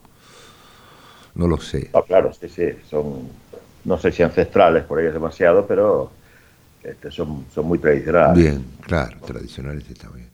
No 1.36 1.48
lo 1.48 1.58
sé. 1.60 1.90
No, 1.94 2.04
claro, 2.04 2.34
sí, 2.34 2.50
sí, 2.50 2.64
son, 2.90 3.30
no 3.86 3.98
sé 3.98 4.12
si 4.12 4.24
ancestrales, 4.24 4.84
por 4.84 5.00
ahí 5.00 5.06
es 5.08 5.14
demasiado, 5.14 5.66
pero 5.68 6.12
este, 6.84 7.12
son, 7.12 7.46
son 7.54 7.66
muy 7.68 7.80
tradicionales. 7.80 8.44
Bien, 8.44 8.66
claro, 8.82 9.18
tradicionales 9.26 9.86
está 9.90 10.10
bien. 10.10 10.28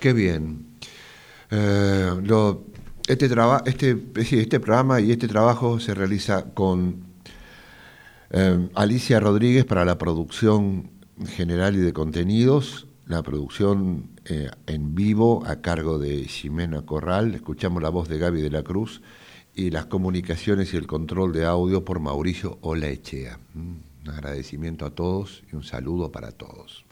Qué 0.00 0.12
bien. 0.12 0.66
Eh, 1.50 2.10
lo- 2.24 2.64
este, 3.08 3.28
traba- 3.28 3.62
este, 3.66 3.96
este 4.16 4.60
programa 4.60 5.00
y 5.00 5.12
este 5.12 5.28
trabajo 5.28 5.80
se 5.80 5.94
realiza 5.94 6.44
con 6.54 7.05
Eh, 8.30 8.68
Alicia 8.74 9.20
Rodríguez 9.20 9.64
para 9.64 9.84
la 9.84 9.98
producción 9.98 10.90
general 11.26 11.76
y 11.76 11.80
de 11.80 11.92
contenidos, 11.92 12.88
la 13.06 13.22
producción 13.22 14.10
eh, 14.24 14.50
en 14.66 14.94
vivo 14.94 15.44
a 15.46 15.60
cargo 15.60 15.98
de 15.98 16.24
Ximena 16.24 16.82
Corral, 16.82 17.34
escuchamos 17.34 17.82
la 17.82 17.88
voz 17.88 18.08
de 18.08 18.18
Gaby 18.18 18.42
de 18.42 18.50
la 18.50 18.62
Cruz 18.62 19.00
y 19.54 19.70
las 19.70 19.86
comunicaciones 19.86 20.74
y 20.74 20.76
el 20.76 20.86
control 20.86 21.32
de 21.32 21.46
audio 21.46 21.84
por 21.84 22.00
Mauricio 22.00 22.58
Olaechea. 22.62 23.38
Mm, 23.54 23.76
Un 24.04 24.10
agradecimiento 24.10 24.86
a 24.86 24.90
todos 24.90 25.42
y 25.50 25.56
un 25.56 25.62
saludo 25.62 26.12
para 26.12 26.30
todos. 26.30 26.84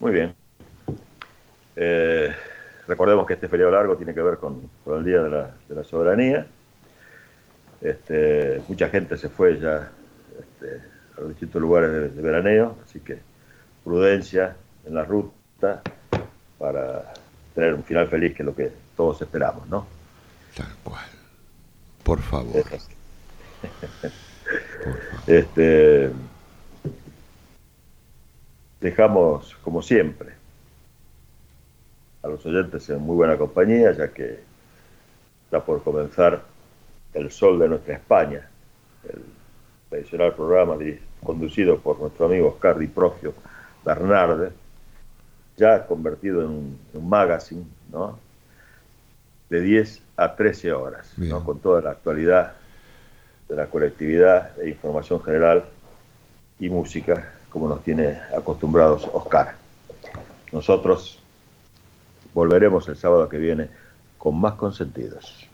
Muy 0.00 0.12
bien. 0.12 0.34
Eh, 1.76 2.32
recordemos 2.86 3.26
que 3.26 3.34
este 3.34 3.48
feriado 3.48 3.72
largo 3.72 3.96
tiene 3.96 4.14
que 4.14 4.22
ver 4.22 4.38
con, 4.38 4.70
el 4.86 5.04
Día 5.04 5.22
de 5.22 5.74
la 5.74 5.84
Soberanía. 5.84 6.46
Este, 7.80 8.60
mucha 8.68 8.88
gente 8.88 9.16
se 9.16 9.28
fue 9.28 9.58
ya 9.60 9.90
este, 10.38 10.82
a 11.16 11.20
los 11.20 11.30
distintos 11.30 11.60
lugares 11.60 11.90
de, 11.92 12.08
de 12.08 12.22
veraneo, 12.22 12.76
así 12.84 13.00
que 13.00 13.18
prudencia 13.84 14.56
en 14.86 14.94
la 14.94 15.04
ruta 15.04 15.82
para 16.58 17.12
tener 17.54 17.74
un 17.74 17.84
final 17.84 18.08
feliz, 18.08 18.34
que 18.34 18.42
es 18.42 18.46
lo 18.46 18.54
que 18.54 18.72
todos 18.96 19.22
esperamos, 19.22 19.68
¿no? 19.68 19.86
Tal 20.56 20.74
cual. 20.82 21.06
Por 22.02 22.20
favor. 22.20 22.64
Este, 25.26 26.10
dejamos, 28.80 29.54
como 29.62 29.82
siempre, 29.82 30.30
a 32.22 32.28
los 32.28 32.44
oyentes 32.46 32.88
en 32.88 33.02
muy 33.02 33.16
buena 33.16 33.36
compañía, 33.36 33.92
ya 33.92 34.08
que 34.08 34.40
está 35.44 35.62
por 35.62 35.82
comenzar 35.82 36.42
El 37.14 37.30
Sol 37.30 37.58
de 37.58 37.68
nuestra 37.68 37.94
España, 37.94 38.48
el 39.04 39.22
tradicional 39.88 40.34
programa 40.34 40.76
conducido 41.22 41.78
por 41.78 41.98
nuestro 41.98 42.26
amigo 42.26 42.48
Oscar 42.48 42.78
Di 42.78 42.86
Profio 42.86 43.34
Bernarde, 43.84 44.50
ya 45.56 45.86
convertido 45.86 46.42
en 46.42 46.48
un, 46.94 47.08
magazine, 47.08 47.64
¿no? 47.90 48.18
De 49.50 49.60
10 49.60 50.02
a 50.16 50.36
13 50.36 50.72
horas, 50.72 51.12
¿no? 51.16 51.42
Con 51.42 51.58
toda 51.58 51.80
la 51.80 51.90
actualidad 51.90 52.52
de 53.48 53.56
la 53.56 53.66
colectividad 53.66 54.60
e 54.60 54.68
información 54.68 55.22
general 55.22 55.64
y 56.60 56.68
música, 56.68 57.32
como 57.48 57.68
nos 57.68 57.82
tiene 57.82 58.20
acostumbrados 58.36 59.08
Oscar. 59.12 59.54
Nosotros 60.52 61.22
volveremos 62.34 62.88
el 62.88 62.96
sábado 62.96 63.28
que 63.28 63.38
viene 63.38 63.68
con 64.18 64.38
más 64.38 64.54
consentidos. 64.54 65.47